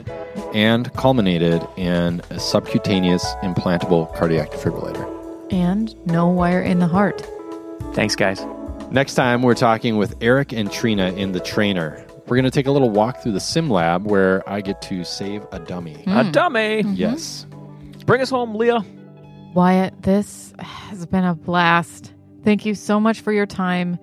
and 0.53 0.93
culminated 0.93 1.67
in 1.77 2.21
a 2.29 2.39
subcutaneous 2.39 3.25
implantable 3.41 4.13
cardiac 4.15 4.51
defibrillator. 4.51 5.14
And 5.51 5.95
no 6.07 6.27
wire 6.27 6.61
in 6.61 6.79
the 6.79 6.87
heart. 6.87 7.25
Thanks, 7.93 8.15
guys. 8.15 8.43
Next 8.91 9.15
time, 9.15 9.41
we're 9.41 9.55
talking 9.55 9.97
with 9.97 10.15
Eric 10.21 10.53
and 10.53 10.71
Trina 10.71 11.11
in 11.13 11.31
The 11.31 11.39
Trainer. 11.39 12.05
We're 12.27 12.37
going 12.37 12.45
to 12.45 12.51
take 12.51 12.67
a 12.67 12.71
little 12.71 12.89
walk 12.89 13.21
through 13.21 13.33
the 13.33 13.39
sim 13.39 13.69
lab 13.69 14.05
where 14.05 14.47
I 14.49 14.61
get 14.61 14.81
to 14.83 15.03
save 15.03 15.45
a 15.51 15.59
dummy. 15.59 15.95
A 16.07 16.23
mm. 16.23 16.31
dummy. 16.31 16.83
Mm-hmm. 16.83 16.93
Yes. 16.93 17.45
Bring 18.05 18.21
us 18.21 18.29
home, 18.29 18.55
Leah. 18.55 18.83
Wyatt, 19.53 20.01
this 20.01 20.53
has 20.59 21.05
been 21.05 21.23
a 21.23 21.35
blast. 21.35 22.13
Thank 22.43 22.65
you 22.65 22.75
so 22.75 22.99
much 22.99 23.21
for 23.21 23.31
your 23.31 23.45
time. 23.45 23.97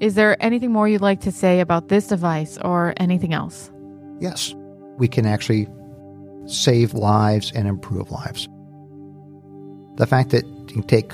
Is 0.00 0.14
there 0.14 0.42
anything 0.42 0.72
more 0.72 0.88
you'd 0.88 1.00
like 1.00 1.20
to 1.20 1.32
say 1.32 1.60
about 1.60 1.88
this 1.88 2.06
device 2.06 2.58
or 2.58 2.94
anything 2.96 3.34
else? 3.34 3.70
Yes, 4.18 4.54
we 4.98 5.08
can 5.08 5.26
actually 5.26 5.68
save 6.46 6.94
lives 6.94 7.52
and 7.52 7.68
improve 7.68 8.10
lives. 8.10 8.48
The 9.96 10.06
fact 10.06 10.30
that 10.30 10.44
can 10.72 10.82
take 10.82 11.12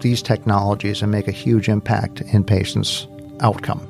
these 0.00 0.22
technologies 0.22 1.02
and 1.02 1.10
make 1.10 1.28
a 1.28 1.32
huge 1.32 1.68
impact 1.68 2.20
in 2.20 2.44
patients' 2.44 3.06
outcome. 3.40 3.88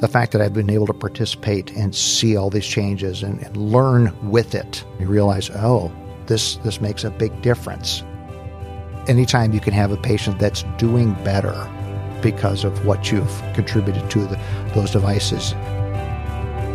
The 0.00 0.08
fact 0.08 0.32
that 0.32 0.40
I've 0.40 0.54
been 0.54 0.70
able 0.70 0.86
to 0.86 0.94
participate 0.94 1.72
and 1.72 1.94
see 1.94 2.36
all 2.36 2.50
these 2.50 2.66
changes 2.66 3.22
and, 3.22 3.42
and 3.42 3.56
learn 3.56 4.12
with 4.30 4.54
it, 4.54 4.84
you 5.00 5.06
realize, 5.06 5.50
oh, 5.50 5.92
this 6.26 6.56
this 6.58 6.80
makes 6.80 7.04
a 7.04 7.10
big 7.10 7.42
difference. 7.42 8.02
Anytime 9.08 9.52
you 9.52 9.60
can 9.60 9.72
have 9.72 9.90
a 9.90 9.96
patient 9.96 10.38
that's 10.38 10.62
doing 10.76 11.14
better 11.24 11.68
because 12.22 12.64
of 12.64 12.84
what 12.86 13.10
you've 13.10 13.42
contributed 13.54 14.10
to 14.10 14.20
the, 14.20 14.38
those 14.74 14.90
devices, 14.90 15.52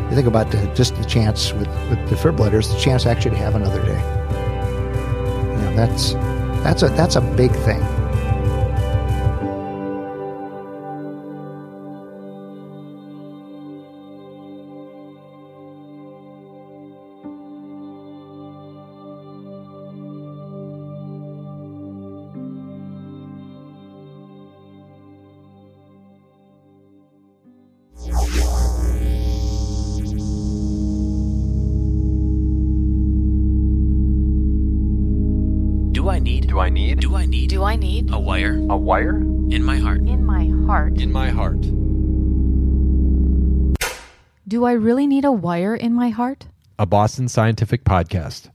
you 0.09 0.15
think 0.15 0.27
about 0.27 0.51
the, 0.51 0.71
just 0.75 0.95
the 0.95 1.05
chance 1.05 1.53
with, 1.53 1.67
with 1.89 1.99
defibrillators, 2.09 2.73
the 2.73 2.79
chance 2.79 3.05
actually 3.05 3.31
to 3.31 3.37
have 3.37 3.55
another 3.55 3.81
day. 3.85 3.99
You 5.51 5.61
know, 5.61 5.73
that's 5.75 6.13
that's 6.63 6.83
a 6.83 6.89
that's 6.89 7.15
a 7.15 7.21
big 7.21 7.51
thing. 7.51 8.02
Do 37.03 37.17
I 37.17 37.25
need? 37.25 37.49
Do 37.49 37.63
I 37.63 37.75
need? 37.75 38.07
Do 38.07 38.13
I 38.13 38.15
need 38.15 38.15
a 38.15 38.19
wire 38.19 38.55
a 38.69 38.77
wire 38.77 39.17
in 39.17 39.61
my 39.61 39.75
heart? 39.75 39.99
in 40.07 40.25
my 40.25 40.45
heart? 40.65 41.01
in 41.01 41.11
my 41.11 41.31
heart? 41.31 41.59
Do 44.47 44.63
I 44.63 44.71
really 44.71 45.05
need 45.05 45.25
a 45.25 45.31
wire 45.33 45.75
in 45.75 45.93
my 45.93 46.11
heart? 46.11 46.45
A 46.79 46.85
Boston 46.85 47.27
Scientific 47.27 47.83
podcast. 47.83 48.51